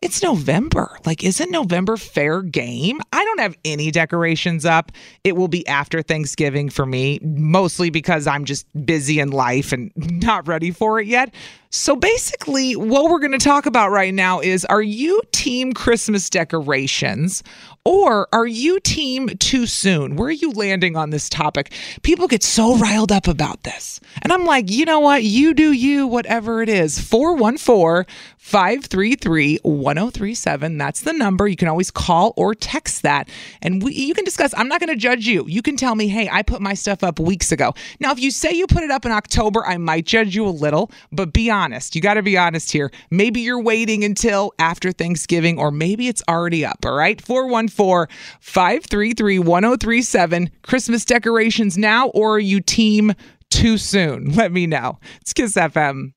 [0.01, 0.97] it's November.
[1.05, 3.01] Like, isn't November fair game?
[3.11, 4.91] I don't have any decorations up.
[5.23, 9.91] It will be after Thanksgiving for me, mostly because I'm just busy in life and
[9.95, 11.33] not ready for it yet.
[11.71, 16.27] So basically, what we're going to talk about right now is are you team Christmas
[16.27, 17.43] decorations
[17.85, 20.15] or are you team too soon?
[20.15, 21.71] Where are you landing on this topic?
[22.01, 23.99] People get so riled up about this.
[24.23, 25.23] And I'm like, you know what?
[25.23, 26.99] You do you, whatever it is.
[26.99, 30.77] 414 533 1037.
[30.79, 31.47] That's the number.
[31.47, 33.29] You can always call or text that.
[33.61, 34.55] And we, you can discuss.
[34.57, 35.45] I'm not going to judge you.
[35.47, 37.75] You can tell me, hey, I put my stuff up weeks ago.
[37.99, 40.49] Now, if you say you put it up in October, I might judge you a
[40.49, 41.58] little, but be honest.
[41.95, 42.91] You got to be honest here.
[43.09, 46.79] Maybe you're waiting until after Thanksgiving, or maybe it's already up.
[46.85, 47.21] All right.
[47.21, 50.49] 414 533 1037.
[50.61, 53.13] Christmas decorations now, or are you team
[53.49, 54.31] too soon?
[54.35, 54.99] Let me know.
[55.21, 56.13] It's Kiss FM.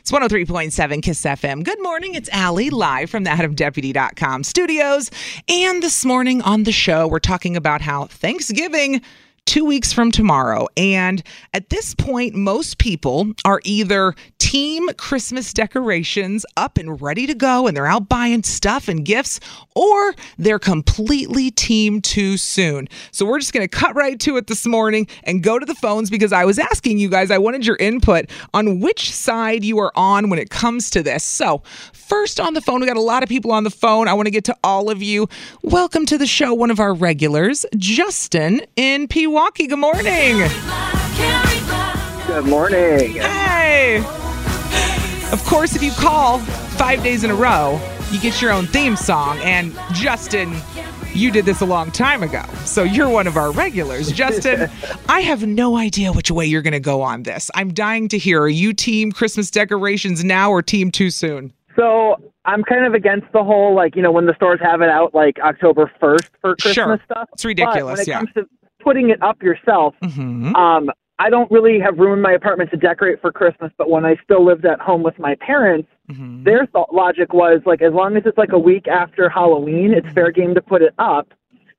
[0.00, 1.64] It's 103.7 Kiss FM.
[1.64, 2.14] Good morning.
[2.14, 5.10] It's Allie live from the AdamDeputy.com studios.
[5.48, 9.00] And this morning on the show, we're talking about how Thanksgiving
[9.46, 10.66] two weeks from tomorrow.
[10.76, 11.22] And
[11.54, 17.66] at this point, most people are either team Christmas decorations up and ready to go
[17.66, 19.40] and they're out buying stuff and gifts,
[19.74, 22.88] or they're completely team too soon.
[23.12, 25.74] So we're just going to cut right to it this morning and go to the
[25.76, 29.78] phones because I was asking you guys, I wanted your input on which side you
[29.78, 31.24] are on when it comes to this.
[31.24, 34.08] So, first on the phone, we got a lot of people on the phone.
[34.08, 35.28] I want to get to all of you.
[35.62, 39.68] Welcome to the show, one of our regulars, Justin in Pewaukee.
[39.68, 40.38] Good morning.
[42.26, 43.20] Good morning.
[43.20, 43.98] Hey.
[45.30, 47.78] Of course, if you call five days in a row,
[48.10, 49.38] you get your own theme song.
[49.40, 50.54] And Justin,
[51.12, 52.42] you did this a long time ago.
[52.64, 54.10] So you're one of our regulars.
[54.10, 54.70] Justin,
[55.08, 57.50] I have no idea which way you're going to go on this.
[57.54, 58.40] I'm dying to hear.
[58.42, 61.52] Are you team Christmas decorations now or team too soon?
[61.76, 62.16] So
[62.46, 65.14] I'm kind of against the whole like you know when the stores have it out
[65.14, 67.00] like October 1st for Christmas Sure.
[67.04, 67.28] stuff.
[67.34, 68.16] It's ridiculous, But when it yeah.
[68.20, 68.46] comes to
[68.86, 70.54] putting it up yourself, Mhm.
[70.54, 74.04] um, I don't really have room in my apartment to decorate for Christmas, but when
[74.04, 76.44] I still lived at home with my parents, Mm-hmm.
[76.44, 80.08] their thought logic was like as long as it's like a week after Halloween, it's
[80.14, 81.26] fair game to put it up.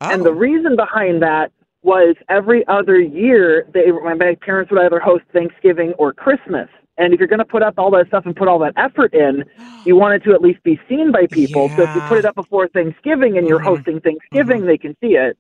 [0.02, 0.24] And Oh.
[0.26, 1.52] the reason behind that
[1.82, 6.68] was every other year they my parents would either host Thanksgiving or Christmas.
[6.98, 9.14] And if you're going to put up all that stuff and put all that effort
[9.14, 9.46] in,
[9.86, 11.70] you want it to at least be seen by people.
[11.78, 15.16] So if you put it up before Thanksgiving and you're hosting Thanksgiving, they can see
[15.16, 15.38] it.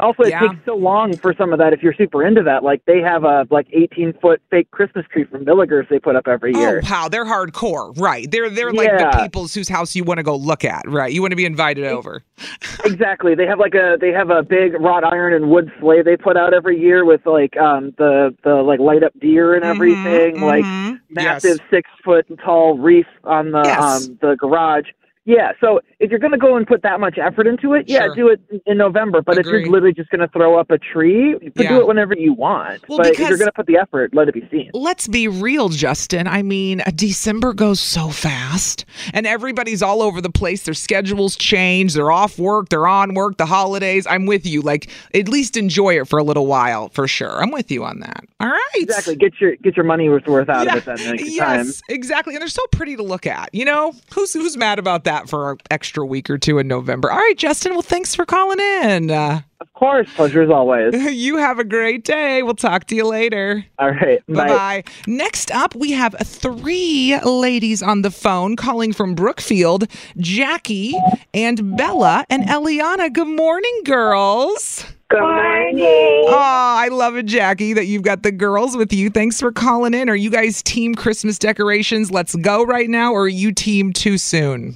[0.00, 0.40] Also, it Yeah.
[0.40, 1.72] takes so long for some of that.
[1.72, 5.24] If you're super into that, like they have a like 18 foot fake Christmas tree
[5.24, 6.80] from Villigers they put up every year.
[6.84, 8.30] Oh wow, they're hardcore, right?
[8.30, 9.20] They're they're like the Yeah.
[9.22, 11.12] people's whose house you want to go look at, right?
[11.12, 12.22] You want to be invited over.
[12.84, 13.34] exactly.
[13.34, 16.36] They have like a they have a big wrought iron and wood sleigh they put
[16.36, 20.64] out every year with like um the the like light up deer and everything, like
[21.10, 23.80] massive six foot tall wreath on the Yes.
[23.80, 24.86] um the garage.
[25.26, 28.14] Yeah, so if you're gonna go and put that much effort into it, yeah, Sure.
[28.14, 29.22] do it in November.
[29.22, 31.70] But if you're literally just gonna throw up a tree, you could Yeah.
[31.70, 32.88] do it whenever you want.
[32.88, 34.70] Well, but if you're gonna put the effort, let it be seen.
[34.72, 36.28] Let's be real, Justin.
[36.28, 40.62] I mean, uh, December goes so fast, and everybody's all over the place.
[40.62, 41.94] Their schedules change.
[41.94, 42.68] They're off work.
[42.68, 43.36] They're on work.
[43.36, 44.06] The holidays.
[44.08, 44.62] I'm with you.
[44.62, 47.42] Like, at least enjoy it for a little while, for sure.
[47.42, 48.24] I'm with you on that.
[48.38, 48.60] All right.
[48.76, 49.16] Exactly.
[49.16, 50.96] Get your get your money worth out of it then.
[50.96, 51.66] Next time.
[51.66, 52.34] Yes, exactly.
[52.34, 53.48] And they're so pretty to look at.
[53.52, 57.10] You know, who's who's mad about that for an extra week or two in November?
[57.10, 57.72] All right, Justin.
[57.72, 59.10] Well, thanks for calling in.
[59.10, 60.94] Uh, Of course, pleasure as always.
[61.14, 62.42] you have a great day.
[62.42, 63.64] We'll talk to you later.
[63.78, 64.22] All right.
[64.28, 64.84] Bye bye.
[65.06, 69.84] Next up, we have three ladies on the phone calling from Brookfield
[70.18, 70.94] Jackie
[71.34, 73.12] and Bella and Eliana.
[73.12, 74.84] Good morning, girls.
[75.08, 76.24] Good morning.
[76.28, 79.08] Oh, I love it, Jackie, that you've got the girls with you.
[79.08, 80.08] Thanks for calling in.
[80.10, 82.10] Are you guys team Christmas decorations?
[82.10, 84.74] Let's go right now, or are you team too soon?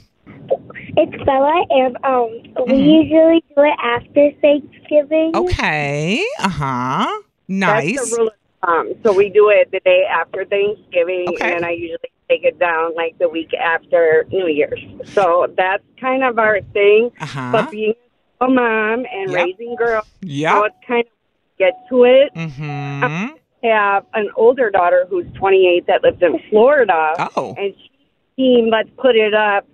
[0.97, 2.31] It's Bella, and um,
[2.67, 2.75] we Mm-hmm.
[2.75, 5.33] usually do it after Thanksgiving.
[5.35, 6.25] Okay.
[6.39, 7.23] Uh huh.
[7.49, 7.97] Nice.
[7.97, 8.35] That's the rule of
[8.67, 8.93] thumb.
[9.03, 11.55] So we do it the day after Thanksgiving, Okay.
[11.55, 14.81] and I usually take it down like the week after New Year's.
[15.05, 17.11] So that's kind of our thing.
[17.21, 17.49] Uh-huh.
[17.53, 17.95] But being
[18.41, 19.45] a mom and Yep.
[19.47, 21.13] raising girls, yeah, so it's kind of
[21.59, 22.35] get to it.
[22.35, 23.05] Mm-hmm.
[23.05, 27.15] I have an older daughter who's 28 that lives in Florida.
[27.37, 27.55] Oh.
[27.59, 27.91] And she
[28.37, 29.67] team, let's put it up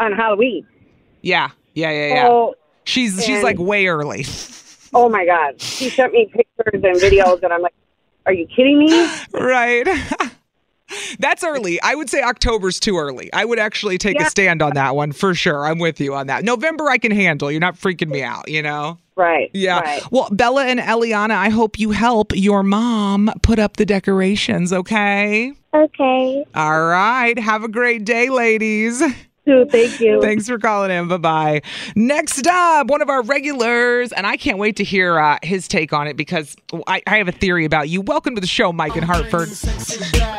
[0.00, 0.66] on Halloween.
[1.22, 1.50] Yeah.
[1.74, 1.90] Yeah.
[1.90, 2.06] Yeah.
[2.06, 2.26] Yeah.
[2.26, 4.24] So, she's she's like way early.
[4.94, 5.60] oh my God.
[5.60, 7.74] She sent me pictures and videos, and I'm like,
[8.26, 9.10] are you kidding me?
[9.32, 9.86] right.
[11.18, 11.80] That's early.
[11.82, 13.30] I would say October's too early.
[13.32, 15.66] I would actually take a stand on that one for sure.
[15.66, 16.44] I'm with you on that.
[16.44, 17.50] November I can handle.
[17.50, 18.98] You're not freaking me out, you know?
[19.14, 19.50] Right.
[19.52, 19.80] Yeah.
[19.80, 20.02] Right.
[20.10, 25.52] Well, Bella and Eliana, I hope you help your mom put up the decorations, okay?
[25.74, 26.44] Okay.
[26.54, 27.38] All right.
[27.38, 29.02] Have a great day, ladies.
[29.70, 30.20] Thank you.
[30.22, 31.08] Thanks for calling in.
[31.08, 31.62] Bye bye.
[31.96, 35.92] Next up, one of our regulars, and I can't wait to hear uh, his take
[35.92, 38.00] on it because I, I have a theory about you.
[38.00, 39.48] Welcome to the show, Mike in Hartford.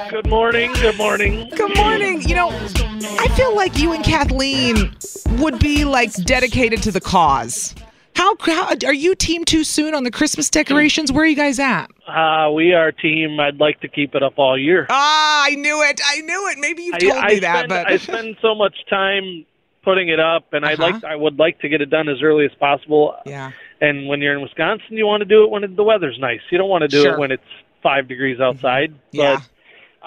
[0.10, 0.72] Good morning.
[0.74, 1.50] Good morning.
[1.56, 2.22] Good morning.
[2.22, 4.96] You know, I feel like you and Kathleen
[5.40, 7.76] would be like dedicated to the cause.
[8.20, 11.10] How, how are you team too soon on the Christmas decorations?
[11.10, 11.90] Where are you guys at?
[12.06, 13.40] Uh, we are team.
[13.40, 14.88] I'd like to keep it up all year.
[14.90, 16.02] Ah, I knew it.
[16.06, 16.58] I knew it.
[16.60, 19.46] Maybe you've I, told I me that, spend, but I spend so much time
[19.84, 20.84] putting it up, and I Uh-huh.
[20.92, 23.16] like I would like to get it done as early as possible.
[23.26, 23.52] Yeah.
[23.80, 26.42] And when you're in Wisconsin, you want to do it when the weather's nice.
[26.52, 27.14] You don't want to do Sure.
[27.14, 27.42] it when it's
[27.82, 28.94] five degrees outside.
[29.14, 29.36] Yeah.
[29.38, 29.50] But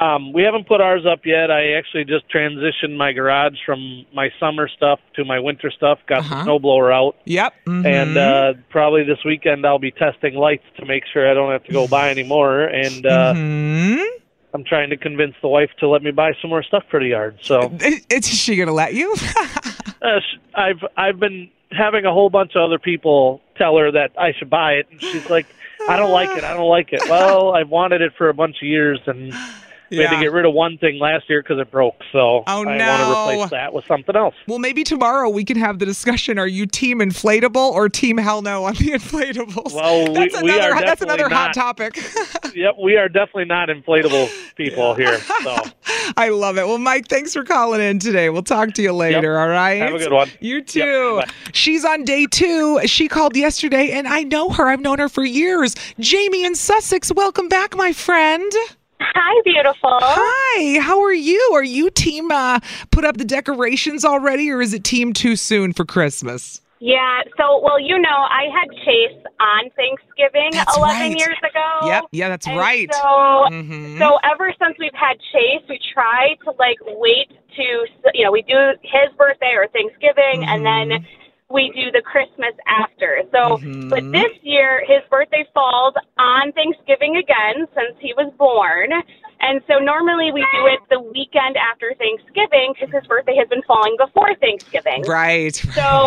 [0.00, 1.50] um, we haven't put ours up yet.
[1.50, 5.98] I actually just transitioned my garage from my summer stuff to my winter stuff.
[6.08, 6.44] Got Uh-huh.
[6.44, 7.16] the snowblower out.
[7.26, 7.54] Yep.
[7.66, 11.64] And uh, probably this weekend I'll be testing lights to make sure I don't have
[11.64, 12.62] to go buy any more.
[12.62, 14.18] And uh, Mm-hmm.
[14.54, 17.06] I'm trying to convince the wife to let me buy some more stuff for the
[17.08, 17.38] yard.
[17.42, 17.72] So
[18.10, 19.12] is she gonna let you?
[20.02, 24.10] uh, sh- I've I've been having a whole bunch of other people tell her that
[24.18, 25.46] I should buy it, and she's like,
[25.88, 26.44] "I don't like it.
[26.44, 29.32] I don't like it." Well, I've wanted it for a bunch of years, and
[29.98, 31.96] we had to get rid of one thing last year because it broke.
[32.12, 32.86] So Oh, I no.
[32.86, 34.34] want to replace that with something else.
[34.48, 36.38] Well, maybe tomorrow we can have the discussion.
[36.38, 39.72] Are you team inflatable or team hell no on the inflatables?
[39.74, 41.96] Well, we- that's we another are that's another definitely hot topic.
[42.54, 45.18] yep, we are definitely not inflatable people here.
[45.42, 45.56] So
[46.16, 46.66] I love it.
[46.66, 48.28] Well, Mike, thanks for calling in today.
[48.30, 49.80] We'll talk to you later, all right?
[49.80, 50.30] Have a good one.
[50.40, 51.22] You too.
[51.52, 52.80] She's on day two.
[52.86, 54.68] She called yesterday, and I know her.
[54.68, 55.74] I've known her for years.
[55.98, 58.50] Jamie in Sussex, welcome back, my friend.
[59.04, 59.98] Hi, beautiful.
[60.00, 61.50] Hi, how are you?
[61.54, 65.72] Are you team uh, put up the decorations already, or is it team too soon
[65.72, 66.60] for Christmas?
[66.78, 71.16] Yeah, so, well, you know, I had Chase on Thanksgiving That's 11 right.
[71.16, 71.86] years ago.
[71.86, 72.92] Yep, yeah, that's And right.
[72.92, 73.98] So, Mhm.
[73.98, 78.42] so ever since we've had Chase, we try to like wait to, you know, we
[78.42, 81.06] do his birthday or Thanksgiving, and then
[81.52, 83.22] we do the Christmas after.
[83.30, 88.90] So, but this year his birthday falls on Thanksgiving Thanksgiving again since he was born.
[89.40, 93.62] And so normally we do it the weekend after Thanksgiving because his birthday has been
[93.66, 95.02] falling before Thanksgiving.
[95.06, 95.54] Right.
[95.54, 96.06] So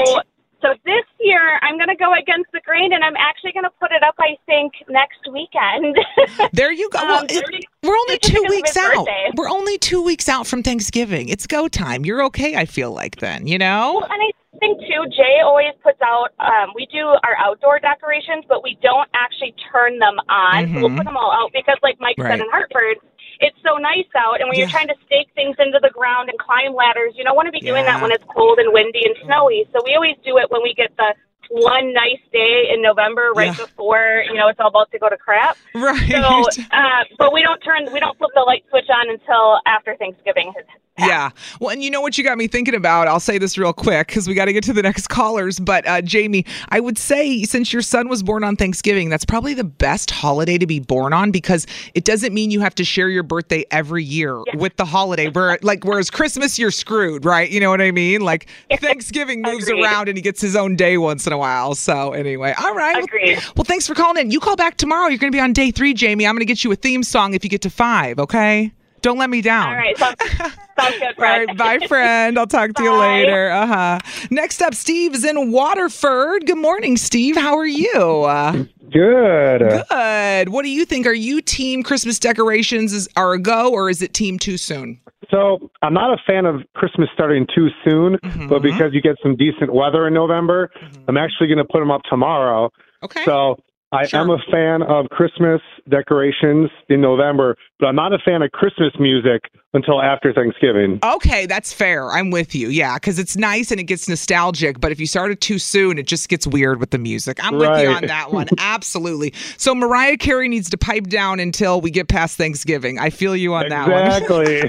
[0.61, 3.73] so this year I'm going to go against the grain and I'm actually going to
[3.79, 5.97] put it up I think next weekend.
[6.53, 6.99] There you go.
[7.03, 8.95] Well, Um, it- we're only two weeks out.
[8.95, 9.29] birthday.
[9.35, 11.29] We're only two weeks out from Thanksgiving.
[11.29, 12.05] It's go time.
[12.05, 13.95] You're okay, I feel like, then, you know?
[14.01, 16.29] Well, and I think too, Jay always puts out.
[16.39, 20.67] Um, we do our outdoor decorations, but we don't actually turn them on.
[20.73, 22.31] So we'll put them all out because, like Mike Right.
[22.31, 22.97] said in Hartford,
[23.39, 24.39] it's so nice out.
[24.39, 27.35] And when you're trying to stake things into the ground and climb ladders, you don't
[27.35, 27.93] want to be doing Yeah.
[27.93, 29.67] that when it's cold and windy and snowy.
[29.73, 31.13] So we always do it when we get the
[31.49, 33.65] one nice day in November, right Yeah.
[33.65, 35.57] before you know it's all about to go to crap.
[35.75, 36.09] Right.
[36.09, 39.95] So, uh, but we don't turn, we don't flip the light switch on until after
[39.97, 40.65] Thanksgiving has
[40.97, 41.29] Yeah.
[41.59, 43.07] Well, and you know what you got me thinking about?
[43.09, 45.59] I'll say this real quick because we got to get to the next callers.
[45.59, 49.53] But, uh, Jamie, I would say since your son was born on Thanksgiving, that's probably
[49.53, 53.09] the best holiday to be born on because it doesn't mean you have to share
[53.09, 55.27] your birthday every year with the holiday.
[55.29, 57.49] Where, like, whereas Christmas, you're screwed, right?
[57.51, 58.21] You know what I mean?
[58.21, 58.47] Like,
[58.79, 59.83] Thanksgiving moves Agreed.
[59.83, 61.75] around and he gets his own day once in a while.
[61.75, 62.95] So, anyway, all right.
[62.95, 63.39] Well- Agreed.
[63.55, 64.31] Well, thanks for calling in.
[64.31, 65.07] You call back tomorrow.
[65.09, 66.25] You're going to be on day three, Jamie.
[66.27, 68.71] I'm going to get you a theme song if you get to five, okay?
[69.05, 69.67] Don't let me down.
[69.67, 71.03] All right, sounds, sounds good.
[71.09, 71.57] All Fred.
[71.57, 72.39] bye, friend.
[72.39, 73.51] I'll talk to you later.
[73.51, 73.99] Uh huh.
[74.31, 76.47] Next up, Steve is in Waterford.
[76.47, 77.35] Good morning, Steve.
[77.37, 77.91] How are you?
[78.23, 79.83] Uh, Good.
[79.89, 80.49] good.
[80.49, 81.05] What do you think?
[81.05, 84.99] Are you team Christmas decorations is, are a go, or is it team too soon?
[85.29, 88.47] So I'm not a fan of Christmas starting too soon, Mm-hmm.
[88.47, 90.71] but because you get some decent weather in November,
[91.07, 92.71] I'm actually going to put them up tomorrow.
[93.03, 93.23] Okay.
[93.25, 93.57] So
[93.91, 98.51] I am a fan of Christmas decorations in November, but I'm not a fan of
[98.51, 99.43] Christmas music
[99.75, 100.99] until after Thanksgiving.
[101.03, 102.09] Okay, that's fair.
[102.11, 102.69] I'm with you.
[102.69, 104.79] Yeah, because it's nice and it gets nostalgic.
[104.79, 107.43] But if you start it too soon, it just gets weird with the music.
[107.43, 108.47] I'm with you on that one.
[108.57, 109.33] Absolutely.
[109.57, 112.97] So Mariah Carey needs to pipe down until we get past Thanksgiving.
[112.99, 114.05] I feel you on that one.
[114.15, 114.61] Exactly.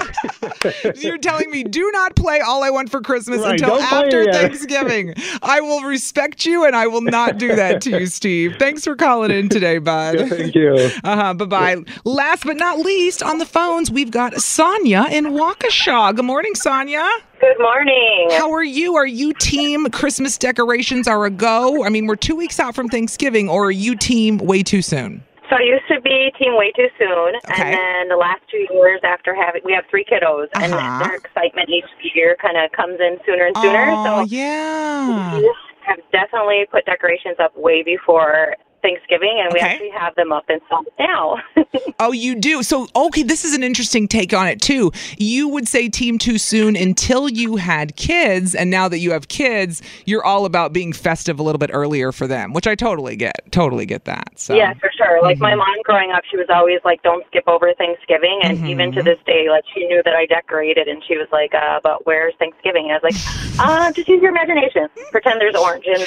[0.97, 4.25] You're telling me do not play All I Want for Christmas Right, until after.
[4.33, 5.15] Thanksgiving.
[5.43, 8.57] I will respect you and I will not do that to you, Steve.
[8.59, 10.29] Thanks for calling in today, bud.
[10.29, 10.75] Thank you.
[11.05, 11.35] Uh huh.
[11.35, 11.77] Bye bye.
[12.05, 16.15] Last but not least, on the phones, we've got Sonia in Waukesha.
[16.17, 17.07] Good morning, Sonia.
[17.41, 18.29] Good morning.
[18.33, 18.97] How are you?
[18.97, 21.85] Are you team Christmas decorations are a go?
[21.85, 25.23] I mean, we're two weeks out from Thanksgiving, or are you team way too soon?
[25.51, 27.63] So I used to be team way too soon, Okay.
[27.63, 30.65] and then the last two years after having, we have three kiddos, Uh-huh.
[30.65, 30.73] and
[31.05, 31.85] their excitement each
[32.15, 33.87] year kind of comes in sooner and sooner.
[33.91, 35.37] Oh, so yeah.
[35.39, 35.55] we
[35.87, 39.69] have definitely put decorations up way before Thanksgiving, and we Okay.
[39.69, 41.37] actually have them up and stocked now.
[41.99, 42.63] Oh, you do.
[42.63, 44.93] So, okay, this is an interesting take on it too.
[45.17, 49.29] You would say team too soon until you had kids, and now that you have
[49.29, 53.17] kids, you're all about being festive a little bit earlier for them, which I totally
[53.17, 53.51] get.
[53.51, 54.39] Totally get that.
[54.39, 55.23] So, Yeah, for sure.
[55.23, 55.59] Like my Mhm.
[55.59, 58.99] mom growing up, she was always like, "Don't skip over Thanksgiving," and even Mm-hmm.
[58.99, 62.05] to this day, like she knew that I decorated, and she was like, uh, "But
[62.05, 63.17] where's Thanksgiving?" And I was like,
[63.59, 64.89] "Uh, just use your imagination.
[65.13, 66.07] Pretend there's orange and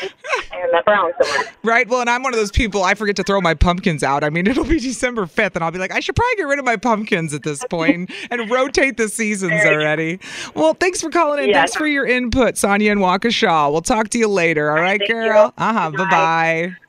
[0.52, 1.88] and brown somewhere." Right.
[1.88, 2.69] Well, and I'm one of those people.
[2.76, 4.24] I forget to throw my pumpkins out.
[4.24, 6.60] I mean, it'll be December 5th, and I'll be like, I should probably get rid
[6.60, 10.20] of my pumpkins at this point and rotate the seasons already.
[10.56, 11.50] Well, thanks for calling in.
[11.50, 11.60] Yeah.
[11.60, 13.72] Thanks for your input, Sonia and Waukesha.
[13.72, 14.70] We'll talk to you later.
[14.70, 15.54] All right, girl.
[15.58, 15.92] Uh huh.
[15.92, 16.89] Bye bye.